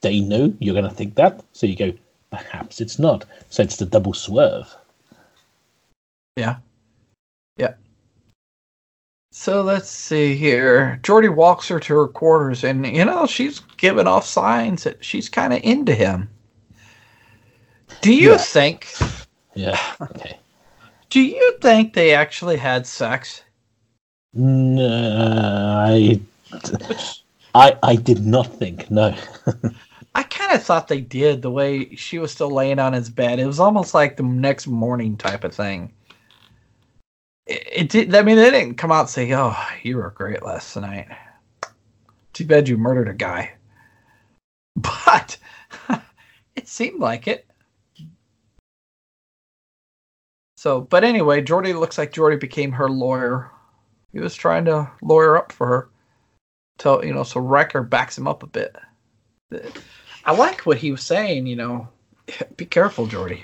[0.00, 1.92] they know you're going to think that, so you go,
[2.30, 3.24] perhaps it's not.
[3.50, 4.74] So it's the double swerve.
[6.36, 6.56] Yeah.
[7.56, 7.74] Yeah.
[9.32, 10.98] So let's see here.
[11.02, 15.28] Geordi walks her to her quarters, and you know she's giving off signs that she's
[15.28, 16.28] kind of into him.
[18.00, 18.36] Do you Yeah.
[18.38, 18.88] think?
[19.54, 19.80] Yeah.
[20.00, 20.38] Okay.
[21.10, 23.42] Do you think they actually had sex?
[24.32, 24.86] No,
[25.86, 26.20] I,
[27.54, 28.90] I, I did not think.
[28.90, 29.14] No.
[30.14, 31.42] I kind of thought they did.
[31.42, 34.66] The way she was still laying on his bed, it was almost like the next
[34.66, 35.92] morning type of thing.
[37.46, 38.14] It, did.
[38.14, 41.08] I mean, they didn't come out and say, "Oh, you were great last night."
[42.32, 43.52] Too bad you murdered a guy.
[44.76, 45.36] But
[46.56, 47.44] it seemed like it.
[50.56, 53.50] So, but anyway, Geordi looks like Geordi became her lawyer.
[54.12, 55.88] He was trying to lawyer up for her.
[56.78, 58.76] Tell you know, so Riker backs him up a bit.
[60.24, 61.46] I like what he was saying.
[61.46, 61.88] You know,
[62.56, 63.40] be careful, Geordi.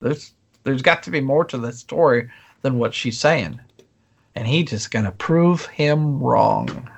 [0.00, 0.32] There's
[0.64, 2.28] there's got to be more to this story
[2.62, 3.60] than what she's saying,
[4.34, 6.88] and he just gonna prove him wrong.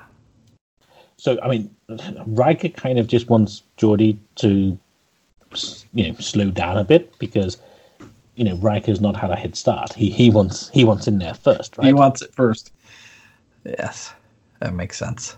[1.17, 1.75] So I mean,
[2.27, 4.79] Riker kind of just wants Geordi to,
[5.95, 7.59] you know, slow down a bit because,
[8.35, 9.93] you know, Riker's not had a head start.
[9.93, 11.87] He he wants he wants in there first, right?
[11.87, 12.73] He wants it first.
[13.65, 14.13] Yes,
[14.61, 15.37] that makes sense.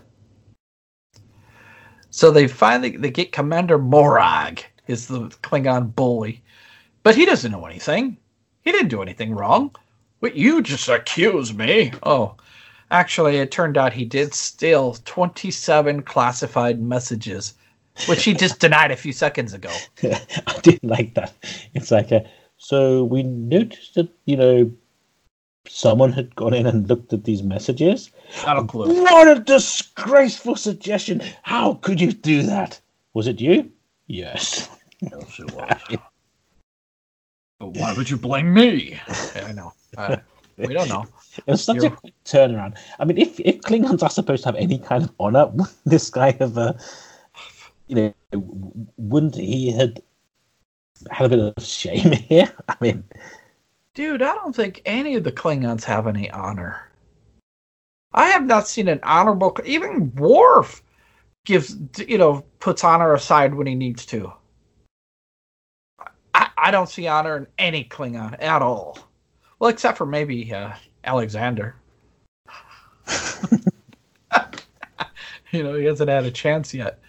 [2.09, 6.41] So they finally they get Commander Morag is the Klingon bully,
[7.03, 8.17] but he doesn't know anything.
[8.63, 9.75] He didn't do anything wrong.
[10.25, 11.91] But you just accuse me.
[12.01, 12.33] Oh,
[12.89, 17.53] actually, it turned out he did steal twenty-seven classified messages,
[18.07, 19.69] which he just denied a few seconds ago.
[20.03, 21.35] I did like that.
[21.75, 24.71] It's like a, so we noticed that you know
[25.67, 28.09] someone had gone in and looked at these messages.
[28.47, 29.03] Not a clue.
[29.03, 31.21] What a disgraceful suggestion!
[31.43, 32.81] How could you do that?
[33.13, 33.71] Was it you?
[34.07, 34.69] Yes.
[35.01, 35.99] Yes, it was.
[37.71, 38.99] But why would you blame me?
[39.35, 39.73] I know.
[39.97, 40.17] Uh,
[40.57, 41.05] we don't know.
[41.37, 42.77] It was such You're- a quick turnaround.
[42.99, 46.09] I mean, if if Klingons are supposed to have any kind of honor, would this
[46.09, 46.73] guy have, uh,
[47.87, 48.13] you know,
[48.97, 50.01] wouldn't he had
[51.11, 52.51] had a bit of shame here?
[52.69, 53.03] I mean,
[53.93, 56.91] Dude, I don't think any of the Klingons have any honor.
[58.13, 59.57] I have not seen an honorable.
[59.65, 60.81] Even Worf
[61.45, 64.31] gives, you know, puts honor aside when he needs to.
[66.57, 68.97] I, don't see honor in any Klingon at all.
[69.59, 71.75] Well, except for maybe uh, Alexander.
[75.51, 76.99] you know, he hasn't had a chance yet.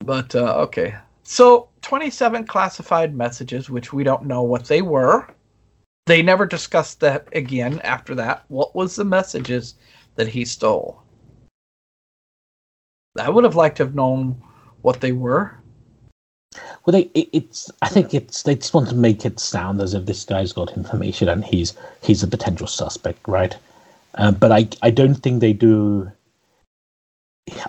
[0.00, 0.94] But, uh, okay.
[1.22, 5.28] So, 27 classified messages, which we don't know what they were.
[6.06, 8.44] They never discussed that again after that.
[8.48, 9.76] What was the messages
[10.16, 11.02] that he stole?
[13.18, 14.42] I would have liked to have known
[14.80, 15.61] what they were.
[16.84, 17.70] Well, they, it, it's.
[17.82, 18.42] I think it's.
[18.42, 21.74] They just want to make it sound as if this guy's got information and he's
[22.02, 23.56] he's a potential suspect, right?
[24.14, 26.10] Um, but I I don't think they do.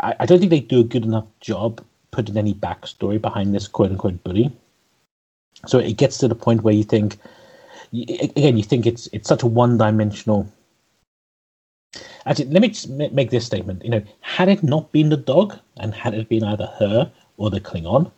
[0.01, 1.81] I, I don't think they do a good enough job
[2.11, 4.51] putting any backstory behind this quote unquote bully.
[5.65, 7.17] So it gets to the point where you think,
[7.93, 10.51] again, you think it's it's such a one dimensional.
[12.25, 13.83] Actually, let me just make this statement.
[13.83, 17.49] You know, had it not been the dog, and had it been either her or
[17.49, 18.11] the Klingon,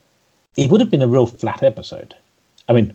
[0.58, 2.16] it would have been a real flat episode.
[2.68, 2.93] I mean,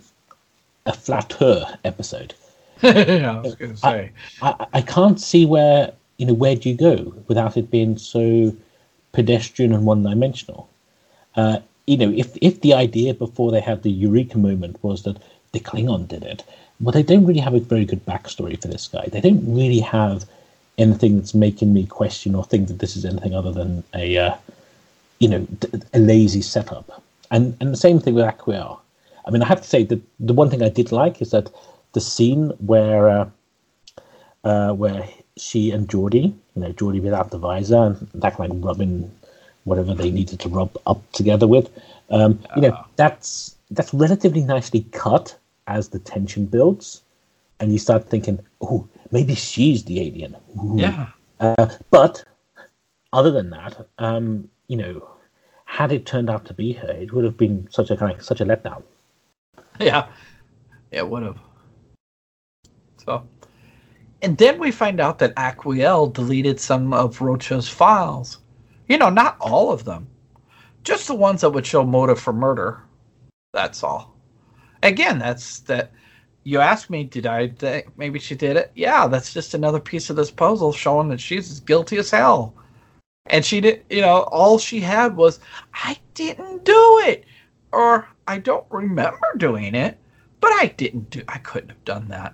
[0.86, 2.34] a flatter episode.
[2.82, 4.10] yeah, I was going to say.
[4.42, 8.54] I, I can't see where you know where do you go without it being so
[9.12, 10.68] pedestrian and one dimensional.
[11.36, 15.18] Uh, you know, if if the idea before they had the eureka moment was that
[15.52, 16.44] the Klingon did it,
[16.80, 19.06] well, they don't really have a very good backstory for this guy.
[19.10, 20.24] They don't really have
[20.78, 24.36] anything that's making me question or think that this is anything other than a uh,
[25.18, 25.46] you know
[25.92, 27.02] a lazy setup.
[27.30, 28.80] And and the same thing with Aquiel.
[29.26, 31.50] I mean, I have to say that the one thing I did like is that
[31.92, 33.28] the scene where uh,
[34.44, 39.10] uh, where she and Geordi, you know, Geordi without the visor and that like rubbing
[39.64, 41.70] whatever they needed to rub up together with,
[42.10, 47.02] um, you know, that's that's relatively nicely cut as the tension builds,
[47.60, 50.34] and you start thinking, oh, maybe she's the alien.
[50.58, 50.74] Ooh.
[50.76, 51.06] Yeah.
[51.38, 52.24] Uh, but
[53.12, 55.08] other than that, um, you know,
[55.70, 58.24] had it turned out to be her, it would have been such a kind of,
[58.24, 58.82] such a letdown.
[59.78, 60.08] Yeah.
[60.90, 61.38] It would have.
[62.96, 63.28] So.
[64.20, 68.38] And then we find out that Aquiel deleted some of Rocha's files.
[68.88, 70.08] You know, not all of them.
[70.82, 72.82] Just the ones that would show motive for murder.
[73.52, 74.16] That's all.
[74.82, 75.92] Again, that's that.
[76.42, 78.72] You asked me, did I think maybe she did it?
[78.74, 82.54] Yeah, that's just another piece of this puzzle showing that she's as guilty as hell.
[83.26, 85.40] And she did, you know, all she had was,
[85.74, 87.24] I didn't do it.
[87.72, 89.98] Or I don't remember doing it.
[90.40, 91.22] but I didn't do.
[91.28, 92.32] I couldn't have done that.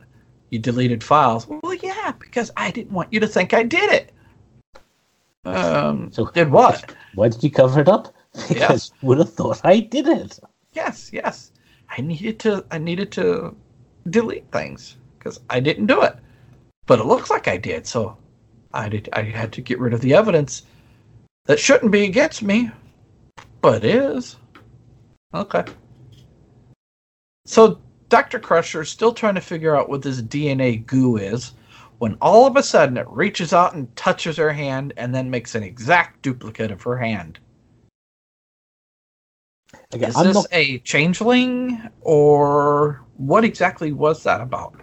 [0.51, 1.49] You deleted files.
[1.49, 4.13] Well, yeah, because I didn't want you to think I did it.
[5.45, 6.95] Um, So- did what?
[7.17, 8.15] Why did you cover it up?
[8.33, 8.91] Because Yes.
[9.03, 10.39] you would have thought I did it.
[10.73, 11.51] Yes, yes.
[11.89, 12.65] I needed to.
[12.71, 13.57] I needed to
[14.11, 16.15] delete things because I didn't do it,
[16.87, 17.87] but it looks like I did.
[17.89, 18.17] So
[18.73, 19.09] I did.
[19.15, 20.63] I had to get rid of the evidence
[21.47, 22.71] that shouldn't be against me,
[23.61, 24.37] but is.
[25.35, 25.65] Okay.
[27.47, 28.39] So Dr.
[28.39, 31.53] Crusher is still trying to figure out what this DNA goo is
[31.99, 35.55] when all of a sudden it reaches out and touches her hand and then makes
[35.55, 37.39] an exact duplicate of her hand.
[39.93, 40.47] Again, Is I'm this not.
[40.53, 44.75] a changeling or what exactly was that about?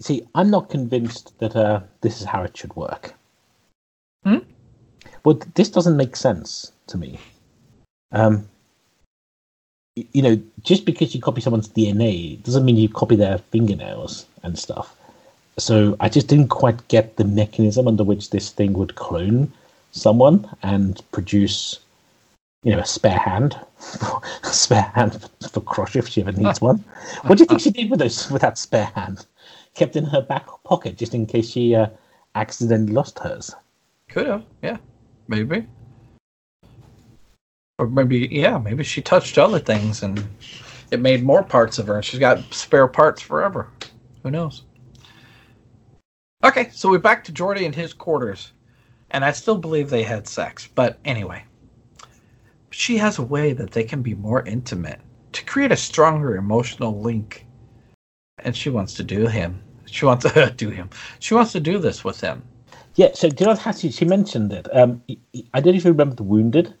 [0.00, 3.14] See, I'm not convinced that uh, this is how it should work.
[4.26, 4.38] Hmm?
[5.22, 7.20] Well, this doesn't make sense to me.
[8.10, 8.48] Um,
[9.94, 14.58] you know, just because you copy someone's DNA doesn't mean you copy their fingernails and
[14.58, 14.96] stuff.
[15.58, 19.52] So I just didn't quite get the mechanism under which this thing would clone
[19.92, 21.78] someone and produce,
[22.64, 23.56] you know, a spare hand,
[24.42, 26.84] a spare hand for, for Crush if she ever needs one.
[27.22, 29.24] What do you think she did with those with that spare hand?
[29.74, 31.86] Kept in her back pocket just in case she uh,
[32.34, 33.54] accidentally lost hers.
[34.16, 34.78] Could have, yeah,
[35.28, 35.66] maybe.
[37.78, 40.26] Or maybe, yeah, maybe she touched other things and
[40.90, 41.96] it made more parts of her.
[41.96, 43.68] and She's got spare parts forever.
[44.22, 44.62] Who knows?
[46.42, 48.52] Okay, so we're back to Geordi and his quarters.
[49.10, 50.66] And I still believe they had sex.
[50.74, 51.44] But anyway,
[52.70, 55.02] she has a way that they can be more intimate
[55.32, 57.44] to create a stronger emotional link.
[58.38, 59.62] And she wants to do him.
[59.84, 60.88] She wants to do him.
[61.18, 62.42] She wants to do this with him.
[62.96, 64.66] Yeah, so know how she, mentioned it?
[64.74, 65.02] Um,
[65.52, 66.74] I don't you remember the Wounded,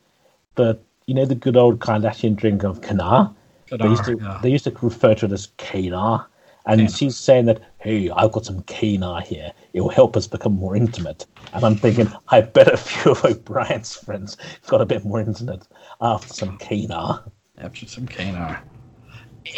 [0.54, 3.34] but you know the good old Cardassian drink of Kanar?
[3.70, 4.40] They used, to, yeah.
[4.42, 6.26] they used to refer to it as Kanar.
[6.64, 9.52] And she's saying that, hey, I've got some Kanar here.
[9.72, 11.26] It will help us become more intimate.
[11.52, 14.36] And I'm thinking, I bet a few of O'Brien's friends
[14.66, 15.68] got a bit more intimate
[16.00, 17.30] after some Kanar.
[17.58, 18.60] after some Kanar.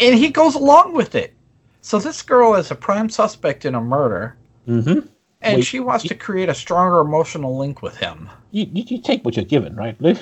[0.01, 1.35] And he goes along with it.
[1.83, 4.37] So this girl is a prime suspect in a murder,
[4.69, 5.09] Mm-hmm.
[5.41, 8.29] And Wait, she wants you- to create a stronger emotional link with him.
[8.51, 10.15] You, you, you take what you're given, right, Lou?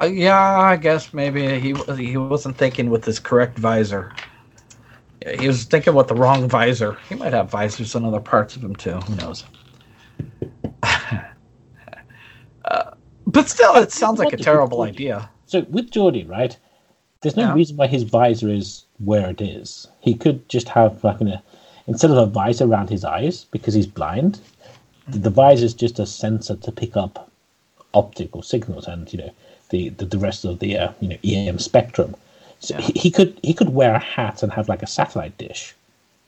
[0.00, 4.12] Uh, yeah, I guess maybe he he wasn't thinking with his correct visor.
[5.38, 6.98] He was thinking with the wrong visor.
[7.08, 8.92] He might have visors on other parts of him too.
[8.92, 9.44] Who knows?
[12.64, 12.90] uh,
[13.26, 15.30] but still, it sounds like a terrible idea.
[15.46, 16.56] So with Geordi, right?
[17.20, 17.54] There's no Yeah.
[17.54, 19.88] reason why his visor is where it is.
[20.00, 21.40] He could just have like an,
[21.88, 24.40] instead of a visor around his eyes because he's blind,
[25.08, 27.30] the, the visor is just a sensor to pick up
[27.94, 29.30] optical signals and you know
[29.70, 32.14] the the, the rest of the uh, you know EM spectrum.
[32.60, 32.82] So Yeah.
[32.82, 35.74] he, he could he could wear a hat and have like a satellite dish.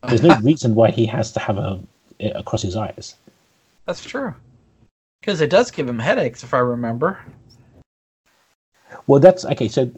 [0.09, 1.79] There's no reason why he has to have a
[2.19, 3.15] it across his eyes.
[3.87, 4.35] That's true.
[5.21, 7.19] Because it does give him headaches, if I remember.
[9.07, 9.69] Well, that's okay.
[9.69, 9.91] So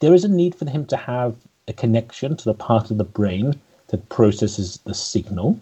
[0.00, 1.36] there is a need for him to have
[1.68, 3.60] a connection to the part of the brain
[3.94, 5.60] that processes the signal.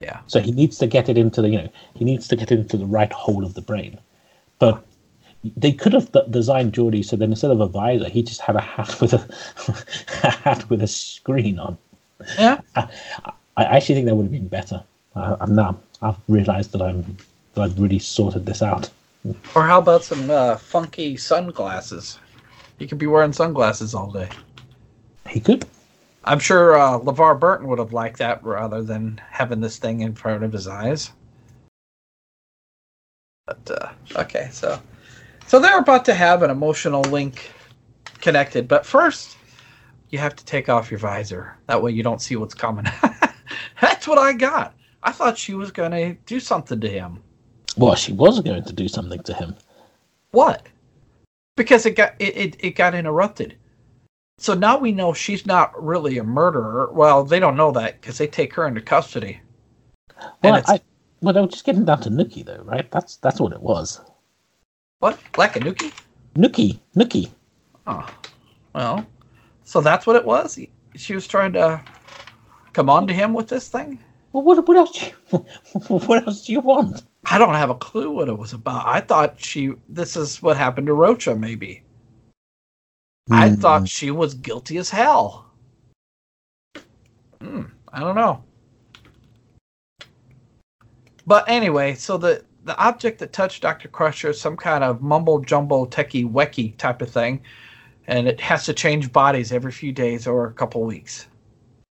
[0.00, 0.20] Yeah.
[0.26, 2.58] So he needs to get it into the, you know, he needs to get it
[2.58, 3.98] into the right hole of the brain.
[4.58, 4.84] But
[5.56, 8.60] they could have designed Geordi so then instead of a visor, he just had a
[8.60, 9.28] hat with a,
[10.22, 11.78] a hat with a screen on.
[12.38, 12.60] Yeah.
[12.76, 14.82] I actually think that would have been better.
[15.16, 17.16] Uh, I'm now I've realised that I'm
[17.54, 18.90] that I've really sorted this out.
[19.54, 22.18] Or how about some uh, funky sunglasses?
[22.78, 24.28] He could be wearing sunglasses all day.
[25.28, 25.64] He could.
[26.24, 30.14] I'm sure uh, LeVar Burton would have liked that rather than having this thing in
[30.14, 31.10] front of his eyes.
[33.46, 34.80] But uh, okay, so
[35.46, 37.50] so they're about to have an emotional link
[38.20, 39.36] connected, but first
[40.10, 41.56] you have to take off your visor.
[41.66, 42.86] That way you don't see what's coming.
[43.80, 44.74] That's what I got.
[45.02, 47.20] I thought she was going to do something to him.
[47.76, 49.56] Well, she was going to do something to him.
[50.30, 50.66] What?
[51.56, 53.56] Because it got it, it, it got interrupted.
[54.42, 56.90] So now we know she's not really a murderer.
[56.92, 59.40] Well, they don't know that because they take her into custody.
[60.42, 60.80] Well, I,
[61.20, 62.90] well, they were just getting down to Nookie, though, right?
[62.90, 64.00] That's that's what it was.
[64.98, 65.20] What?
[65.34, 65.92] Lakanuki?
[66.34, 67.30] Nookie, Nookie.
[67.86, 68.04] Oh,
[68.74, 69.06] well,
[69.62, 70.58] so that's what it was.
[70.96, 71.80] She was trying to
[72.72, 74.02] come on to him with this thing.
[74.32, 75.04] Well, what what else?
[75.04, 75.38] You,
[75.86, 77.04] what else do you want?
[77.26, 78.88] I don't have a clue what it was about.
[78.88, 79.74] I thought she.
[79.88, 81.36] This is what happened to Rocha.
[81.36, 81.84] Maybe.
[83.30, 83.54] I Hmm.
[83.54, 85.46] thought she was guilty as hell.
[87.40, 87.62] Hmm,
[87.92, 88.44] I don't know.
[91.26, 93.88] But anyway, so the the object that touched Dr.
[93.88, 97.42] Crusher is some kind of mumble jumbo techie wecky type of thing.
[98.08, 101.28] and it has to change bodies every few days or a couple weeks.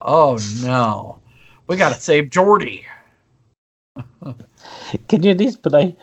[0.02, 1.20] Oh no,
[1.68, 2.86] we got to save Geordi.
[5.10, 5.96] Can you at least put a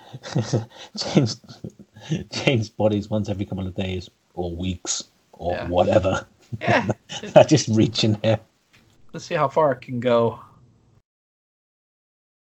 [0.98, 1.36] change
[2.30, 5.04] change bodies once every couple of days or weeks
[5.38, 5.68] or Yeah.
[5.68, 6.26] whatever?
[6.60, 6.88] Yeah,
[7.32, 8.38] That's just reaching here.
[9.12, 10.40] let's see how far it can go.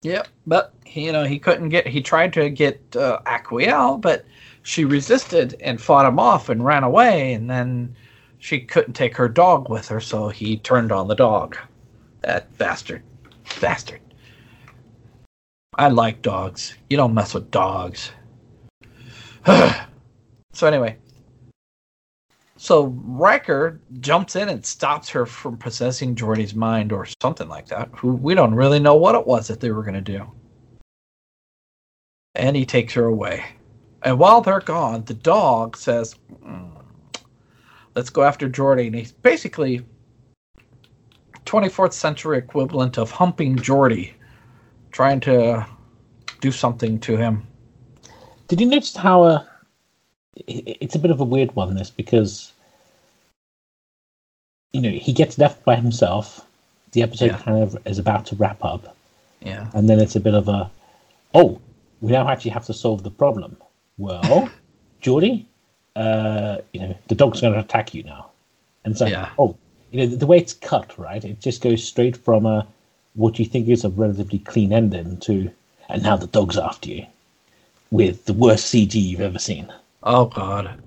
[0.03, 1.87] Yep, but you know he couldn't get.
[1.87, 4.25] He tried to get uh, Aquiel, but
[4.61, 7.33] she resisted and fought him off and ran away.
[7.33, 7.95] And then
[8.37, 11.57] she couldn't take her dog with her, so he turned on the dog.
[12.21, 13.01] That bastard,
[13.59, 14.01] bastard.
[15.77, 16.75] I like dogs.
[16.89, 18.11] You don't mess with dogs.
[19.45, 20.97] so anyway,
[22.57, 28.01] so Riker jumps in and stops her from possessing Geordi's mind or something like that.
[28.03, 30.31] We don't really know what it was that they were going to do.
[32.33, 33.45] And he takes her away.
[34.03, 36.69] And while they're gone, the dog says, "Mm,
[37.95, 39.85] "Let's go after Geordi." And he's basically
[41.45, 44.13] 24th century equivalent of humping Geordi,
[44.91, 45.65] trying to
[46.39, 47.47] do something to him.
[48.47, 49.45] Did you notice how uh,
[50.47, 52.51] it's a bit of a weird one this because
[54.73, 56.45] you know he gets left by himself.
[56.91, 57.37] The episode Yeah.
[57.37, 58.95] kind of is about to wrap up,
[59.41, 59.69] Yeah.
[59.73, 60.69] and then it's a bit of a
[61.33, 61.59] oh,
[62.01, 63.57] we now actually have to solve the problem.
[63.97, 64.49] Well,
[65.01, 65.45] Geordi,
[65.95, 68.27] uh, you know the dog's going to attack you now,
[68.83, 69.29] and so Yeah.
[69.37, 69.55] oh,
[69.91, 72.65] you know the, the way it's cut right, it just goes straight from a
[73.13, 75.49] what you think is a relatively clean ending to
[75.87, 77.05] and now the dog's after you
[77.91, 79.71] with the worst CG you've ever seen.
[80.05, 80.81] Oh God!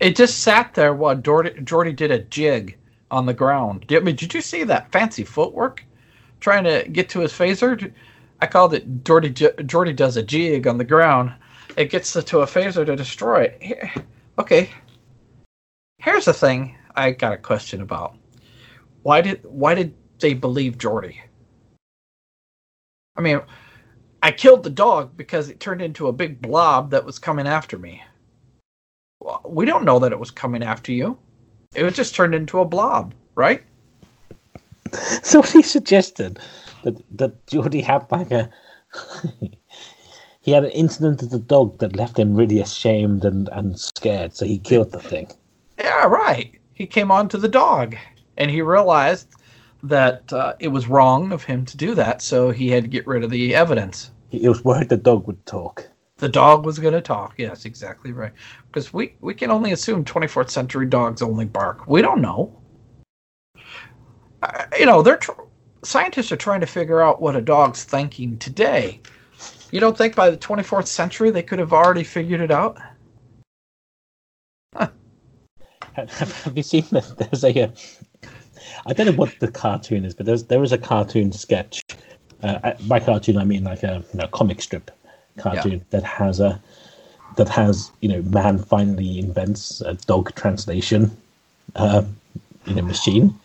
[0.00, 2.78] It just sat there while Geordi, Geordi did a jig
[3.10, 3.86] on the ground.
[3.86, 5.84] Did, I mean, did you see that fancy footwork
[6.40, 7.92] trying to get to his phaser?
[8.40, 9.34] I called it Geordi.
[9.34, 11.34] Geordi does a jig on the ground.
[11.76, 14.02] It gets to a phaser to destroy it.
[14.38, 14.70] Okay.
[15.98, 18.16] Here's the thing I got a question about.
[19.02, 21.16] Why did why did they believe Geordi?
[23.16, 23.42] I mean,
[24.22, 27.76] I killed the dog because it turned into a big blob that was coming after
[27.78, 28.02] me.
[29.44, 31.18] We don't know that it was coming after you.
[31.74, 33.62] It was just turned into a blob, right?
[35.22, 36.40] So he suggested
[36.82, 38.50] that that Geordi had like a
[40.40, 44.34] he had an incident with the dog that left him really ashamed and, and scared,
[44.34, 45.30] so he killed the thing.
[45.78, 46.58] Yeah, right.
[46.74, 47.96] He came on to the dog,
[48.36, 49.28] and he realized
[49.82, 53.06] that uh, it was wrong of him to do that, so he had to get
[53.06, 54.10] rid of the evidence.
[54.30, 55.89] He was worried the dog would talk.
[56.20, 57.34] The dog was going to talk.
[57.38, 58.32] Yes, exactly right.
[58.66, 61.86] Because we, we can only assume 24th century dogs only bark.
[61.86, 62.60] We don't know.
[64.42, 65.32] Uh, you know, they're tr-
[65.82, 69.00] scientists are trying to figure out what a dog's thinking today.
[69.70, 72.78] You don't think by the 24th century they could have already figured it out?
[75.94, 77.16] Have, you seen that?
[77.18, 77.70] There's a, uh,
[78.86, 81.82] I don't know what the cartoon is, but there's there is a cartoon sketch.
[82.42, 84.90] Uh, by cartoon, I mean like a you know, comic strip
[85.40, 86.60] cartoon that has a
[87.36, 91.16] that has you know man finally invents a dog translation,
[91.76, 92.02] uh,
[92.66, 93.38] you know machine,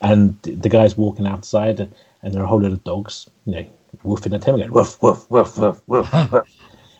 [0.00, 3.52] and the guy's walking outside and, and there are a whole lot of dogs, you
[3.54, 3.66] know,
[4.04, 6.44] woofing at him again, woof woof woof woof woof, woof.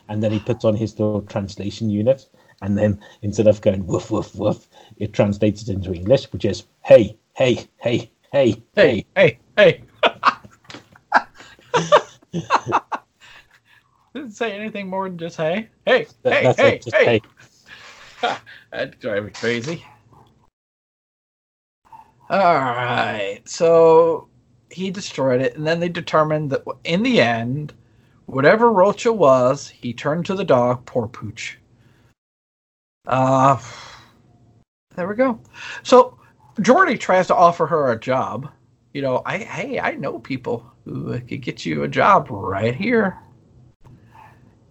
[0.09, 2.29] and then he puts on his little translation unit,
[2.63, 4.69] and then instead of going woof woof woof,
[4.99, 8.63] it translates it into English, which is hey hey hey hey.
[8.75, 9.83] Hey, hey, hey.
[14.17, 15.69] Didn't say anything more than just hey.
[15.85, 17.21] Hey, That- hey, that's hey, it, just hey.
[18.23, 18.37] hey.
[18.73, 19.85] That'd drive me crazy.
[22.31, 23.43] All right.
[23.45, 24.29] So
[24.71, 27.75] he destroyed it, and then they determined that in the end,
[28.25, 30.87] whatever Rocha was, he turned to the dog.
[30.87, 31.59] Poor Pooch.
[33.07, 33.61] Uh,
[34.95, 35.39] there we go.
[35.83, 36.19] So
[36.61, 38.51] Geordi tries to offer her a job.
[38.95, 43.19] You know, I hey, I know people who could get you a job right here.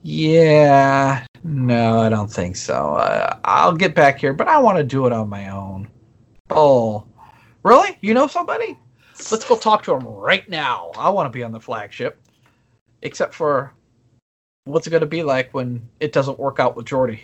[0.08, 2.94] Yeah, no, I don't think so.
[2.94, 5.88] Uh, I'll get back here, but I want to do it on my own.
[6.52, 7.08] Oh,
[7.64, 7.98] really?
[8.02, 8.78] You know somebody?
[9.32, 10.92] Let's go talk to him right now.
[10.96, 12.22] I want to be on the flagship.
[13.02, 13.74] Except for,
[14.66, 17.22] what's it going to be like when it doesn't work out with Geordi?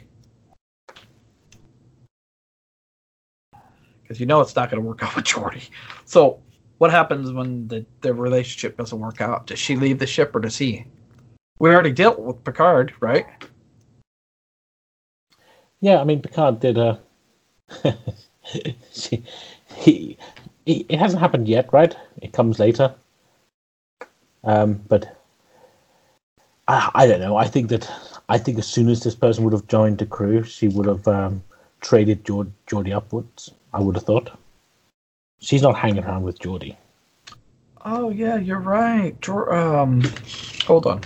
[4.01, 5.69] Because you know it's not going to work out with Geordi.
[6.05, 6.41] So,
[6.79, 9.45] what happens when the, the relationship doesn't work out?
[9.45, 10.87] Does she leave the ship or does he?
[11.61, 13.27] We already dealt with Picard, right?
[15.79, 16.99] Yeah, I mean Picard did a.
[18.41, 19.23] he,
[19.75, 20.17] he,
[20.65, 21.95] he, it hasn't happened yet, right?
[22.19, 22.95] It comes later.
[24.43, 25.15] Um, but
[26.67, 27.37] I, I don't know.
[27.37, 27.87] I think that
[28.27, 31.07] I think as soon as this person would have joined the crew, she would have
[31.07, 31.43] um,
[31.79, 33.51] traded Jord- Geordi upwards.
[33.71, 34.35] I would have thought.
[35.41, 36.75] She's not hanging around with Geordi.
[37.85, 39.21] Oh yeah, you're right.
[39.21, 40.01] Jor- Um,
[40.65, 41.01] hold on.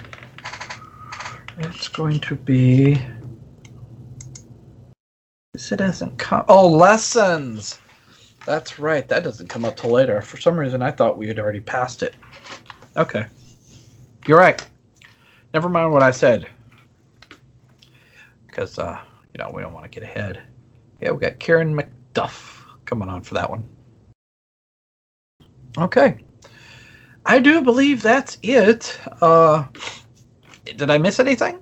[1.57, 3.01] It's going to be.
[5.53, 6.43] It doesn't come.
[6.49, 7.79] Oh, lessons.
[8.45, 9.07] That's right.
[9.07, 10.21] That doesn't come up till later.
[10.21, 12.13] For some reason, I thought we had already passed it.
[12.97, 13.25] Okay.
[14.27, 14.65] You're right.
[15.53, 16.47] Never mind what I said.
[18.47, 18.99] Because, uh,
[19.33, 20.41] you know, we don't want to get ahead.
[21.01, 23.63] Yeah, we got Karen McDuff coming on for that one.
[25.77, 26.17] Okay.
[27.25, 28.99] I do believe that's it.
[29.21, 29.65] Uh,
[30.65, 31.59] did I miss anything?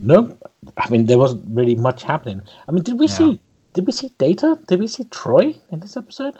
[0.00, 0.36] No,
[0.76, 2.42] I mean there wasn't really much happening.
[2.68, 3.14] I mean, did we Yeah.
[3.14, 3.40] see?
[3.72, 4.58] Did we see Data?
[4.68, 6.34] Did we see Troi in this episode?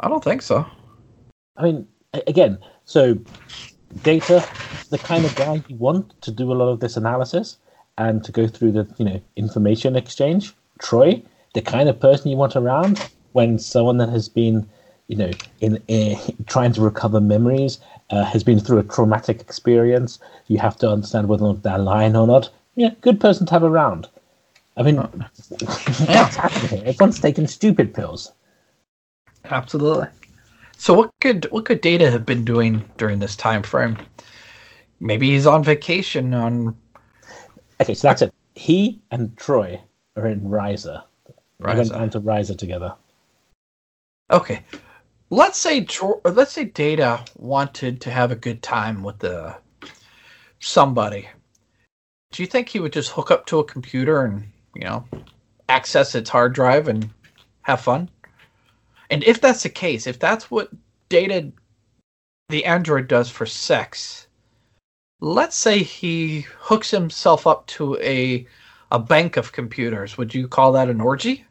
[0.00, 0.66] I don't think so.
[1.56, 1.88] I mean,
[2.26, 3.18] again, so
[4.02, 4.46] Data,
[4.90, 7.56] the kind of guy you want to do a lot of this analysis
[7.98, 10.54] and to go through the you know information exchange.
[10.80, 11.22] Troi,
[11.54, 12.98] the kind of person you want around
[13.32, 14.68] when someone that has been
[15.08, 15.30] you know
[15.60, 17.78] in, in trying to recover memories
[18.10, 20.18] uh, has been through a traumatic experience.
[20.46, 22.50] You have to understand whether or not they're lying or not.
[22.74, 24.08] Yeah, good person to have around.
[24.76, 26.82] I mean, what's happening here?
[26.86, 28.32] Everyone's taking stupid pills.
[29.46, 30.08] Absolutely.
[30.76, 33.96] So what could what could Data have been doing during this time frame?
[35.00, 36.76] Maybe he's on vacation on
[37.80, 38.34] Okay, so that's it.
[38.54, 39.80] He and Troi
[40.16, 41.04] are in Risa.
[41.60, 41.92] They went Risa.
[41.92, 42.94] down to Risa together.
[44.30, 44.62] Okay.
[45.30, 45.86] Let's say
[46.24, 49.56] let's say Data wanted to have a good time with the
[50.60, 51.28] somebody.
[52.30, 55.04] Do you think he would just hook up to a computer and, you know,
[55.68, 57.10] access its hard drive and
[57.62, 58.08] have fun?
[59.10, 60.70] And if that's the case, if that's what
[61.08, 61.50] Data
[62.48, 64.28] the android does for sex,
[65.20, 68.46] let's say he hooks himself up to a
[68.92, 70.16] a bank of computers.
[70.16, 71.44] Would you call that an orgy?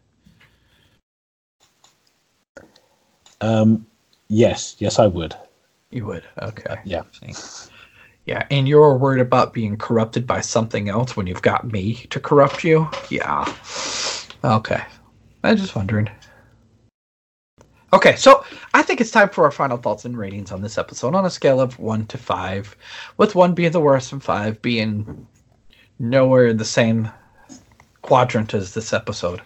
[3.45, 3.85] Um,
[4.27, 5.35] yes, yes, I would.
[5.91, 6.23] You would.
[6.41, 6.77] Okay.
[6.83, 7.03] Yeah.
[8.25, 12.19] Yeah, and you're worried about being corrupted by something else when you've got me to
[12.19, 12.89] corrupt you?
[13.09, 13.45] Yeah.
[14.43, 14.81] Okay.
[15.43, 16.09] I'm just wondering.
[17.93, 18.43] Okay, so
[18.73, 21.29] I think it's time for our final thoughts and ratings on this episode on a
[21.29, 22.75] scale of 1 to 5,
[23.17, 25.27] with 1 being the worst and 5 being
[25.99, 27.11] nowhere in the same
[28.01, 29.43] quadrant as this episode.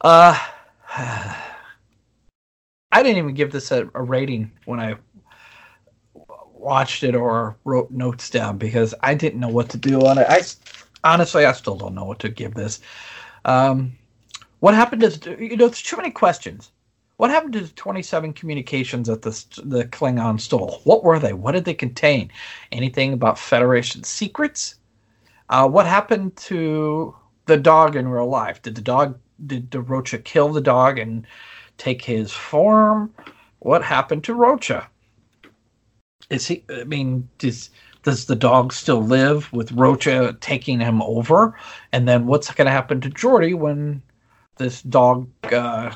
[0.00, 0.38] Uh,
[2.96, 4.96] I didn't even give this a, a rating when I
[6.54, 10.26] watched it or wrote notes down because I didn't know what to do on it.
[10.30, 10.40] I
[11.04, 12.80] honestly, I still don't know what to give this.
[13.44, 13.98] Um,
[14.60, 15.66] what happened to the, you know?
[15.66, 16.70] There's too many questions.
[17.18, 20.80] What happened to the 27 communications that the the Klingon stole?
[20.84, 21.34] What were they?
[21.34, 22.30] What did they contain?
[22.72, 24.76] Anything about Federation secrets?
[25.50, 28.62] Uh, what happened to the dog in real life?
[28.62, 31.26] Did the dog did the Rocha kill the dog and
[31.78, 33.12] take his form?
[33.60, 34.88] What happened to Rocha?
[36.30, 36.64] Is he?
[36.70, 37.70] I mean, does
[38.02, 41.58] does the dog still live with Rocha taking him over?
[41.92, 44.00] And then what's going to happen to Geordi when
[44.58, 45.92] this dog uh,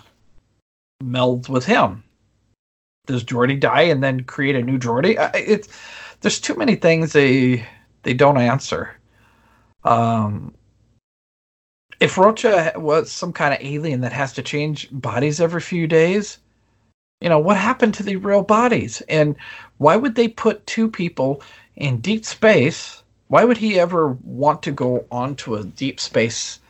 [1.02, 2.02] melds with him?
[3.06, 5.16] Does Geordi die and then create a new Geordi?
[5.34, 5.68] It's
[6.20, 7.66] there's too many things they
[8.02, 8.96] they don't answer.
[9.84, 10.54] Um,
[12.00, 16.38] if Rocha was some kind of alien that has to change bodies every few days,
[17.20, 19.02] you know what happened to the real bodies?
[19.02, 19.36] And
[19.76, 21.42] why would they put two people
[21.76, 23.02] in deep space?
[23.28, 26.60] Why would he ever want to go onto a deep space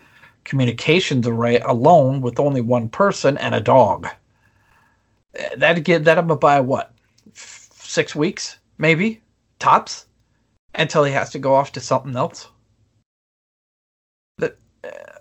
[0.44, 4.08] communications array alone with only one person and a dog?
[5.56, 6.92] That'd get that him by what
[7.32, 9.20] six weeks maybe
[9.60, 10.06] tops
[10.74, 12.48] until he has to go off to something else?
[14.38, 15.19] That uh,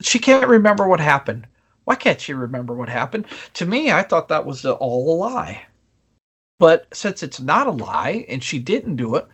[0.00, 1.46] she can't remember what happened
[1.84, 3.26] why can't she remember what happened?
[3.54, 5.66] To me, I thought that was all a lie.
[6.58, 9.26] But since it's not a lie and she didn't do it,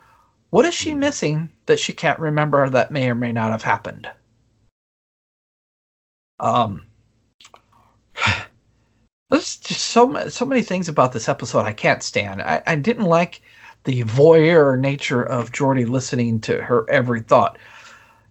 [0.50, 4.10] what is she missing that she can't remember that may or may not have happened?
[6.40, 6.86] Um,
[9.30, 12.42] there's just so so many things about this episode I can't stand.
[12.42, 13.42] I, I didn't like
[13.84, 17.58] the voyeur nature of Geordi listening to her every thought.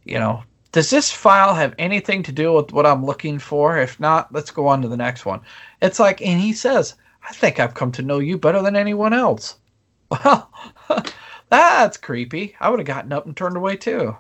[0.04, 3.78] You know, does this file have anything to do with what I'm looking for?
[3.78, 5.42] If not, let's go on to the next one.
[5.82, 6.96] It's like, and he says,
[7.28, 9.58] I think I've come to know you better than anyone else.
[10.12, 10.52] Well,
[11.50, 12.56] that's creepy.
[12.60, 14.18] I would have gotten up and turned away too.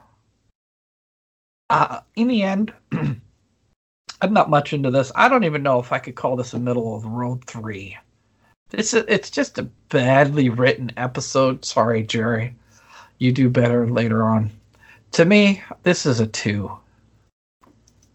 [1.71, 5.11] Uh, in the end, I'm not much into this.
[5.15, 7.97] I don't even know if I could call this a middle of the road three.
[8.71, 11.65] It's a, it's just a badly written episode.
[11.65, 12.53] Sorry, Jeri.
[13.17, 14.51] You do better later on
[15.11, 16.71] to me, this is a two.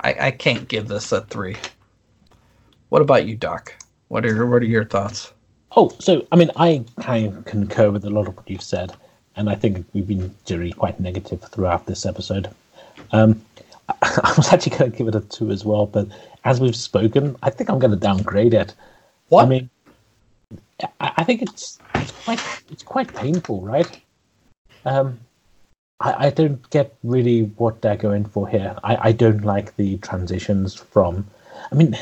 [0.00, 1.56] I, I can't give this a three.
[2.90, 3.74] What about you, Doc?
[4.08, 5.32] What are what are your thoughts?
[5.76, 8.94] Oh, so I mean, I kind of concur with a lot of what you've said,
[9.36, 12.48] and I think we've been generally quite negative throughout this episode.
[13.12, 13.44] Um,
[13.88, 13.94] I,
[14.24, 16.06] I was actually going to give it a two as well, but
[16.44, 18.74] as we've spoken, I think I'm going to downgrade it.
[19.28, 19.44] What?
[19.44, 19.70] I mean,
[21.00, 22.40] I, I think it's it's quite
[22.70, 24.00] it's quite painful, right?
[24.84, 25.18] Um,
[26.00, 28.76] I, I don't get really what they're going for here.
[28.82, 31.26] I, I don't like the transitions from.
[31.70, 31.96] I mean,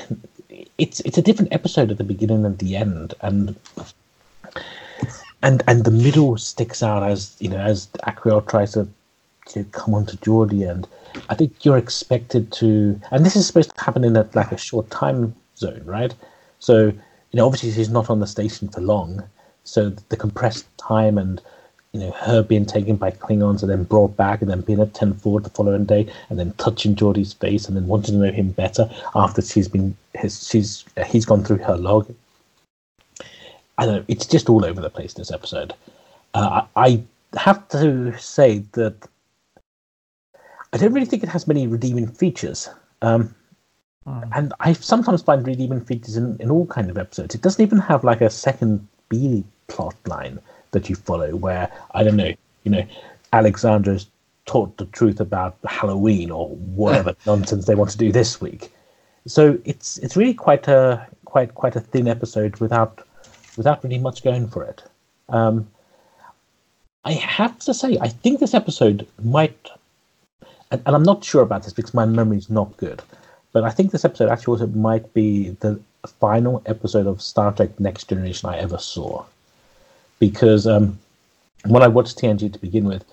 [0.79, 3.57] it's it's a different episode at the beginning and the end, and
[5.43, 8.89] and and the middle sticks out as you know as Aquiel tries to
[9.49, 10.87] to come onto Geordi, and
[11.29, 14.57] I think you're expected to, and this is supposed to happen in a, like a
[14.57, 16.15] short time zone, right?
[16.59, 19.23] So you know, obviously he's not on the station for long,
[19.65, 21.41] so the compressed time and
[21.93, 24.95] you know her being taken by Klingons and then brought back and then being at
[24.95, 28.33] ten forward the following day and then touching Geordi's face and then wanting to know
[28.33, 32.13] him better after she's been his she's he's gone through her log.
[33.79, 34.05] I don't know.
[34.09, 35.75] It's just all over the place this episode.
[36.35, 37.03] Uh, I
[37.35, 38.95] I have to say that
[40.73, 42.69] I don't really think it has many redeeming features.
[43.03, 43.35] Um,
[44.07, 47.35] and I sometimes find redeeming features in, in all kind of episodes.
[47.35, 50.41] It doesn't even have like a second B plot line
[50.73, 52.35] that you follow where, I don't know,
[52.65, 52.85] you know,
[53.33, 54.09] Alexander's
[54.45, 58.73] taught the truth about Halloween or whatever nonsense they want to do this week.
[59.27, 63.07] So it's it's really quite a quite quite a thin episode without
[63.57, 64.83] without really much going for it.
[65.29, 65.69] Um,
[67.05, 69.71] I have to say, I think this episode might,
[70.71, 73.03] and, and I'm not sure about this because my memory is not good,
[73.53, 75.81] but I think this episode actually also might be the
[76.21, 79.25] final episode of Star Trek Next Generation I ever saw.
[80.23, 81.01] Because um,
[81.67, 83.05] when I watched TNG to begin with,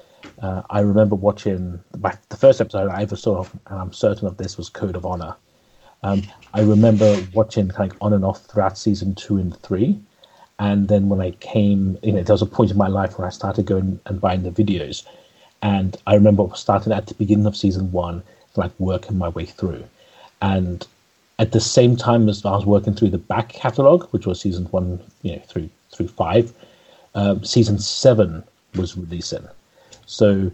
[0.44, 4.38] uh, I remember watching my, the first episode I ever saw, and I'm certain of
[4.38, 5.36] this, was Code of Honor.
[6.04, 6.22] Um,
[6.54, 10.00] I remember watching of on and off throughout season two and three.
[10.60, 13.26] And then when I came, you know, there was a point in my life where
[13.26, 15.04] I started going and buying the videos.
[15.64, 18.22] And I remember starting at the beginning of season one,
[18.56, 19.84] like working my way through.
[20.44, 20.86] And
[21.40, 24.66] at the same time as I was working through the back catalogue, which was season
[24.66, 26.54] one, you know, through through five,
[27.20, 28.44] um, season seven
[28.76, 29.46] was releasing.
[30.06, 30.52] So,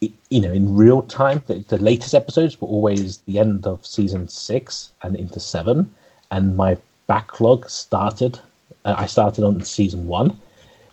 [0.00, 4.28] you know, in real time, the, the latest episodes were always the end of season
[4.28, 5.92] six and into seven,
[6.30, 6.76] and my
[7.08, 8.38] backlog started.
[8.84, 10.38] Uh, I started on season one,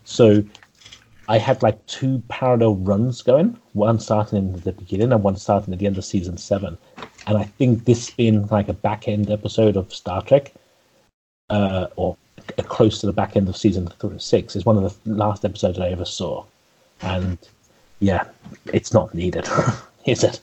[0.06, 0.44] so
[1.28, 5.72] I had like two parallel runs going, one starting in the beginning and one starting
[5.74, 6.78] at the end of season seven.
[7.28, 10.52] And I think this being like a back end episode of Star Trek,
[11.52, 12.18] uh, or
[12.68, 15.90] close to the back end of season six, is one of the last episodes I
[15.90, 16.46] ever saw.
[17.02, 17.38] And
[18.00, 18.26] yeah,
[18.66, 19.48] it's not needed,
[20.06, 20.40] is it?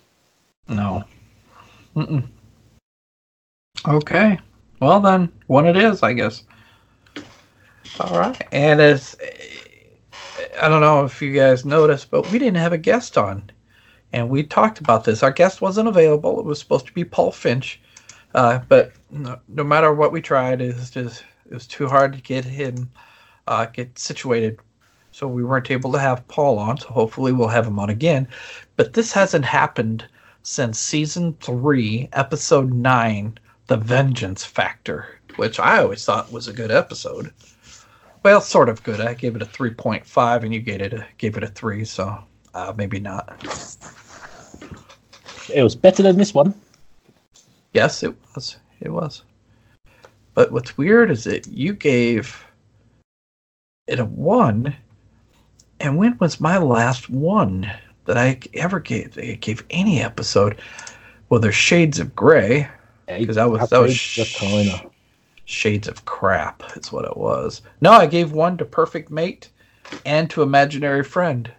[0.68, 1.04] No.
[1.96, 2.26] Mm-mm.
[3.86, 4.38] Okay.
[4.80, 6.44] Well then, one it is, I guess.
[8.00, 8.40] All right.
[8.52, 9.16] And as
[10.60, 13.50] I don't know if you guys noticed, but we didn't have a guest on,
[14.12, 15.22] and we talked about this.
[15.22, 16.38] Our guest wasn't available.
[16.38, 17.80] It was supposed to be Paul Finch,
[18.34, 22.20] uh, but no, no matter what we tried, it just it was too hard to
[22.20, 22.90] get him
[23.46, 24.58] uh, get situated.
[25.10, 26.78] So we weren't able to have Paul on.
[26.78, 28.28] So hopefully we'll have him on again.
[28.76, 30.06] But this hasn't happened
[30.42, 36.70] since season three, episode nine, The Vengeance Factor, which I always thought was a good
[36.70, 37.32] episode.
[38.22, 39.00] Well, sort of good.
[39.00, 42.18] I gave it a 3.5 and you gave it a, gave it a 3, so
[42.54, 43.42] uh, maybe not.
[45.54, 46.54] It was better than this one.
[47.72, 48.58] Yes, it was.
[48.80, 49.22] It was.
[50.38, 52.46] But what's weird is that you gave
[53.88, 54.72] it a 1,
[55.80, 57.68] and when was my last one
[58.04, 60.60] that I ever gave, I gave any episode?
[61.28, 62.68] Well, there's Shades of Grey.
[63.08, 64.80] Because that was that was corner.
[65.44, 67.62] Shades of Crap is what it was.
[67.80, 69.48] No, I gave one to Perfect Mate
[70.06, 71.50] and to Imaginary Friend.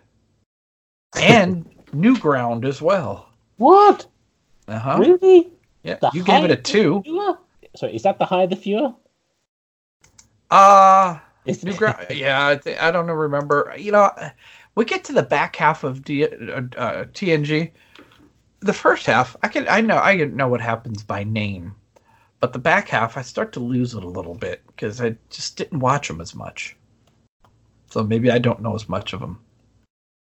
[1.18, 3.28] And New Ground as well.
[3.58, 4.08] What?
[4.70, 5.00] Uh huh.
[5.00, 5.52] Really?
[5.84, 7.04] Yeah, The you gave it a two.
[7.76, 8.94] Sorry, is that the higher the fewer?
[10.50, 12.08] Uh Is New Ground.
[12.10, 13.74] Yeah, I, don't know, remember.
[13.78, 14.12] You know,
[14.76, 17.72] we get to the back half of D, uh, uh, TNG.
[18.62, 21.76] The first half, I can I know I know what happens by name,
[22.40, 25.56] but the back half, I start to lose it a little bit because I just
[25.56, 26.76] didn't watch them as much.
[27.90, 29.40] So maybe I don't know as much of them.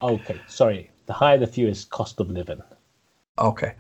[0.02, 0.90] Okay, sorry.
[1.06, 2.62] The higher the fewer is cost of living.
[3.38, 3.74] Okay.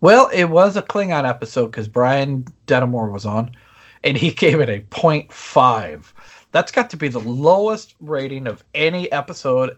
[0.00, 3.50] Well, it was a Klingon episode because Brian Denimore was on,
[4.04, 6.12] and he gave it a 0.5.
[6.52, 9.76] That's got to be the lowest rating of any episode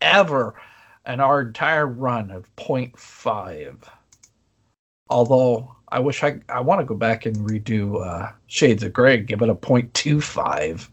[0.00, 0.54] ever
[1.06, 3.76] in our entire run of 0.5.
[5.08, 9.18] Although I wish I I want to go back and redo uh, Shades of Grey,
[9.18, 10.88] give it a 0.25,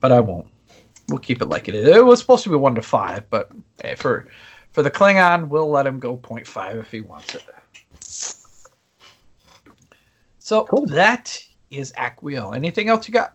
[0.00, 0.46] but I won't.
[1.08, 1.88] We'll keep it like it is.
[1.88, 3.50] It was supposed to be one to five, but
[3.82, 4.28] hey, for
[4.72, 7.44] for the Klingon, we'll let him go 0.5 if he wants it.
[10.38, 10.86] So Cool.
[10.86, 12.54] that is Aquiel.
[12.56, 13.34] Anything else you got?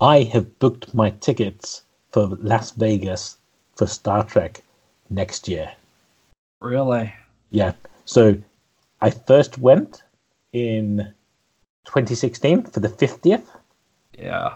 [0.00, 3.38] I have booked my tickets for Las Vegas
[3.76, 4.62] for Star Trek
[5.08, 5.70] next year.
[6.60, 7.12] Really?
[7.50, 7.72] Yeah.
[8.04, 8.36] So
[9.00, 10.02] I first went
[10.52, 11.14] in
[11.84, 13.46] 2016 for the 50th.
[14.18, 14.54] Yeah.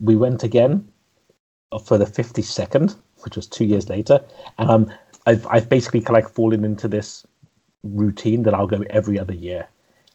[0.00, 0.88] We went again
[1.84, 4.22] for the 52nd, which was two years later.
[4.58, 4.92] And um,
[5.26, 7.26] I've, I've basically kind of like fallen into this
[7.82, 9.68] routine that I'll go every other year.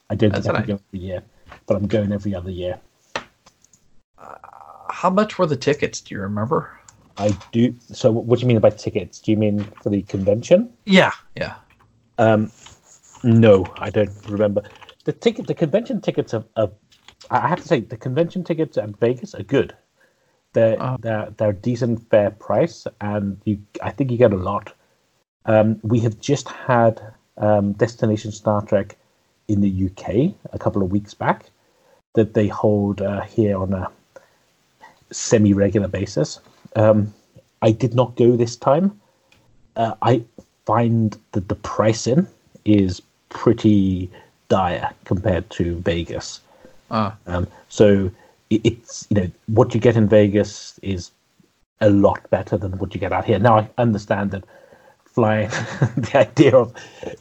[0.09, 1.23] I don't That's think I can go every year,
[1.65, 2.79] but I'm going every other year.
[4.89, 6.01] How much were the tickets?
[6.01, 6.79] Do you remember?
[7.17, 7.73] I do.
[7.91, 9.19] So, what do you mean by tickets?
[9.19, 10.71] Do you mean for the convention?
[10.85, 11.11] Yeah.
[11.35, 11.55] Yeah.
[12.17, 12.51] Um,
[13.23, 14.63] no, I don't remember.
[15.05, 16.71] The ticket, the convention tickets are, are.
[17.31, 19.75] I have to say, the convention tickets at Vegas are good.
[20.53, 20.97] They're Oh.
[20.99, 23.59] they're they're decent, fair price, and you.
[23.81, 24.73] I think you get a lot.
[25.45, 27.01] Um, we have just had
[27.37, 28.95] um, Destination Star Trek
[29.47, 31.45] in the UK a couple of weeks back
[32.13, 33.89] that they hold uh, here on a
[35.11, 36.39] semi-regular basis.
[36.75, 37.13] Um,
[37.61, 38.99] I did not go this time.
[39.75, 40.23] Uh, I
[40.65, 42.27] find that the pricing
[42.63, 44.09] is pretty
[44.49, 46.41] dire compared to Vegas.
[46.89, 48.11] Uh, Um, so
[48.49, 51.11] it, it's you know what you get in Vegas is
[51.81, 53.39] a lot better than what you get out here.
[53.39, 54.43] Now I understand that
[55.15, 55.49] flying
[55.97, 56.73] the idea of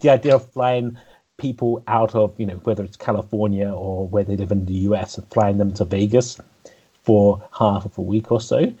[0.00, 0.98] the idea of flying
[1.38, 5.16] people out of you know whether it's California or where they live in the US
[5.16, 6.40] and flying them to Vegas
[7.02, 8.72] for half of a week or so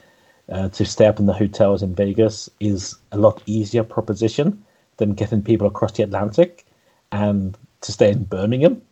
[0.50, 4.64] uh, to stay up in the hotels in Vegas is a lot easier proposition
[4.96, 6.66] than getting people across the Atlantic
[7.12, 8.82] and to stay in Birmingham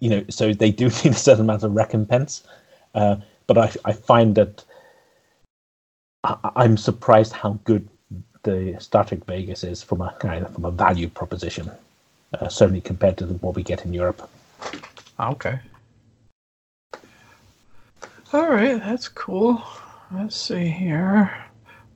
[0.00, 2.42] you know, so they do need a certain amount of recompense.
[2.94, 3.16] Uh,
[3.46, 4.64] but I, I find that
[6.24, 7.88] I, I'm surprised how good
[8.42, 11.70] the Star Trek Vegas is from a kind of from a value proposition,
[12.34, 14.28] uh, certainly compared to what we get in Europe.
[15.18, 15.60] okay.
[18.32, 19.62] All right, that's cool.
[20.12, 21.46] Let's see here.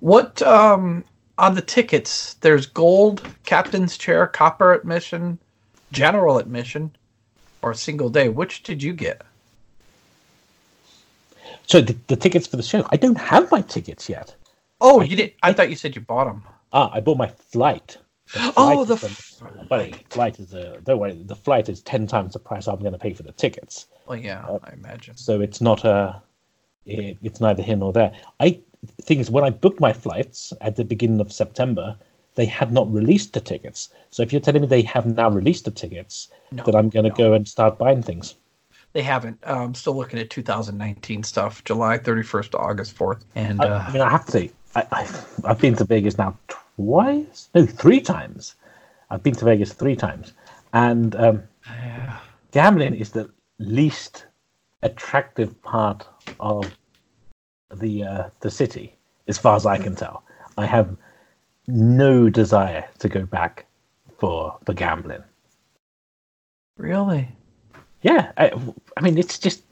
[0.01, 1.05] What um
[1.39, 2.35] on the tickets?
[2.35, 5.39] There's gold, captain's chair, copper admission,
[5.93, 6.95] general admission,
[7.63, 8.29] or single day.
[8.29, 9.23] Which did you get?
[11.67, 14.35] So the, the tickets for the show, I don't have my tickets yet.
[14.81, 15.35] Oh, you did.
[15.43, 16.43] I thought you said you bought them.
[16.73, 17.99] Ah, I bought my flight.
[18.33, 18.97] The Oh, the
[19.69, 21.13] but the flight is a don't worry.
[21.25, 23.87] The flight is ten times the price I'm going to pay for the tickets.
[24.07, 25.17] Well, yeah, I imagine.
[25.17, 26.21] so it's not a
[26.87, 28.61] it, it's neither here nor there i
[29.01, 31.97] thing is when i booked my flights at the beginning of september
[32.35, 35.65] they had not released the tickets so if you're telling me they have now released
[35.65, 37.15] the tickets No, then i'm going to no.
[37.17, 38.35] go and start buying things
[38.93, 39.39] They haven't.
[39.47, 43.85] Uh, I'm still looking at 2019 stuff, July 31st to August 4th, and I, uh,
[43.89, 47.67] I mean i have to say I, I've, I've been to vegas now twice no
[47.67, 48.55] three times
[49.11, 50.33] i've been to vegas three times
[50.73, 52.19] and um, yeah.
[52.51, 54.27] gambling is the least
[54.83, 56.07] attractive part
[56.41, 56.77] of
[57.73, 58.95] the uh, the city,
[59.29, 60.23] as far as I can tell.
[60.59, 60.97] I have
[61.67, 63.67] no desire to go back
[64.19, 65.25] for for gambling.
[66.77, 67.29] really.
[68.03, 68.53] Yeah, I,
[68.99, 69.63] I mean, it's just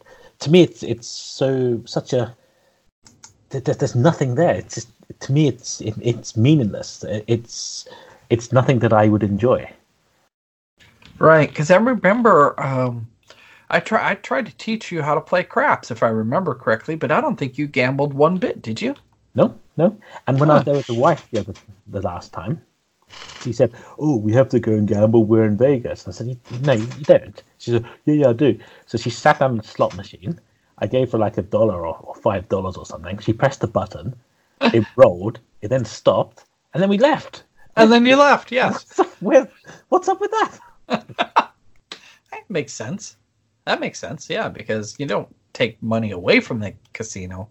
[0.41, 2.35] to me, it's it's so such a
[3.53, 4.55] there's nothing there.
[4.55, 4.89] It's just
[5.21, 7.05] to me, it's it, it's meaningless.
[7.27, 7.87] It's
[8.31, 9.71] it's nothing that I would enjoy.
[11.19, 13.07] Right, because I remember um,
[13.71, 16.95] I try I tried to teach you how to play craps, if I remember correctly,
[16.95, 18.95] but I don't think you gambled one bit, did you?
[19.35, 19.97] No, no.
[20.27, 21.55] And when I was there with the wife the other
[21.87, 22.61] the last time,
[23.43, 25.25] she said, "Oh, we have to go and gamble.
[25.25, 28.99] We're in Vegas." I said, "No, you don't." She said, "Yeah, yeah, I do." So
[28.99, 30.41] she sat down the slot machine.
[30.79, 33.19] I gave her like a dollar or, or five dollars or something.
[33.19, 34.15] She pressed the button.
[34.61, 35.41] It rolled.
[35.61, 36.45] It then stopped,
[36.75, 37.45] and then we left.
[37.77, 38.53] And then you left.
[38.53, 39.51] Yes, What's up with,
[39.89, 40.59] what's up with that?
[40.89, 43.17] that makes sense.
[43.65, 44.29] That makes sense.
[44.29, 47.49] Yeah, because you don't take money away from the casino;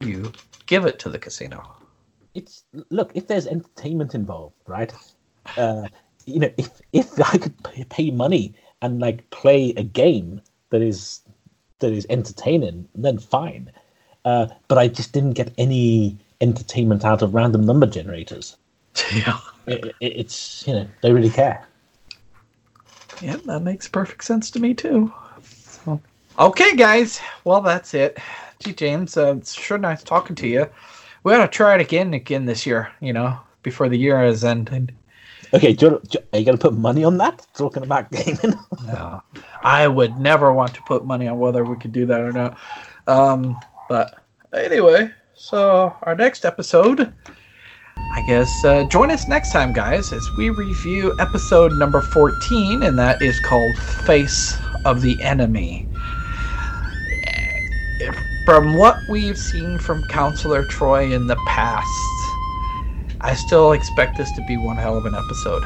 [0.00, 0.32] you
[0.66, 1.62] give it to the casino.
[2.34, 4.92] it's look if there's entertainment involved right
[5.56, 5.86] uh
[6.26, 10.40] you know if if i could pay, pay money and like play a game
[10.70, 11.22] that is
[11.80, 13.70] that is entertaining then fine
[14.24, 18.56] uh but i just didn't get any entertainment out of random number generators
[19.12, 19.38] Yeah.
[19.66, 21.66] it, it, it's you know they really care
[23.20, 25.12] Yeah, that makes perfect sense to me too.
[25.42, 26.00] So,
[26.38, 27.20] okay, guys.
[27.44, 28.18] Well, that's it.
[28.60, 30.66] Gee, James, uh, it's sure nice talking to you.
[31.22, 32.90] We ought to try it again again this year.
[33.00, 34.94] You know, before the year is ended.
[35.52, 37.46] Okay, do you, do are you going to put money on that?
[37.54, 38.58] Talking about gaming?
[38.86, 39.22] No,
[39.62, 42.58] I would never want to put money on whether we could do that or not.
[43.06, 43.56] Um,
[43.88, 47.12] but anyway, so our next episode,
[48.14, 52.98] I guess, uh, join us next time, guys, as we review episode number 14, and
[52.98, 55.86] that is called Face of the Enemy.
[58.46, 61.86] From what we've seen from Counselor Troi in the past,
[63.22, 65.64] I still expect this to be one hell of an episode.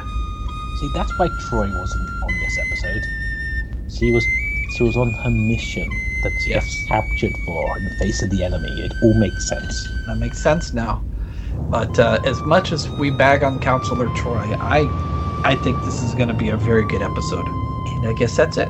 [0.80, 3.06] See, that's why Troi wasn't on this episode.
[3.88, 4.26] She was
[4.76, 5.88] she was on her mission
[6.22, 6.64] that she Yes.
[6.66, 8.82] gets captured for in the face of the enemy.
[8.82, 9.86] It all makes sense.
[10.06, 11.04] That makes sense now.
[11.70, 14.80] But uh, as much as we bag on Counselor Troi, I
[15.44, 17.46] I think this is going to be a very good episode.
[17.48, 18.68] And I guess that's it.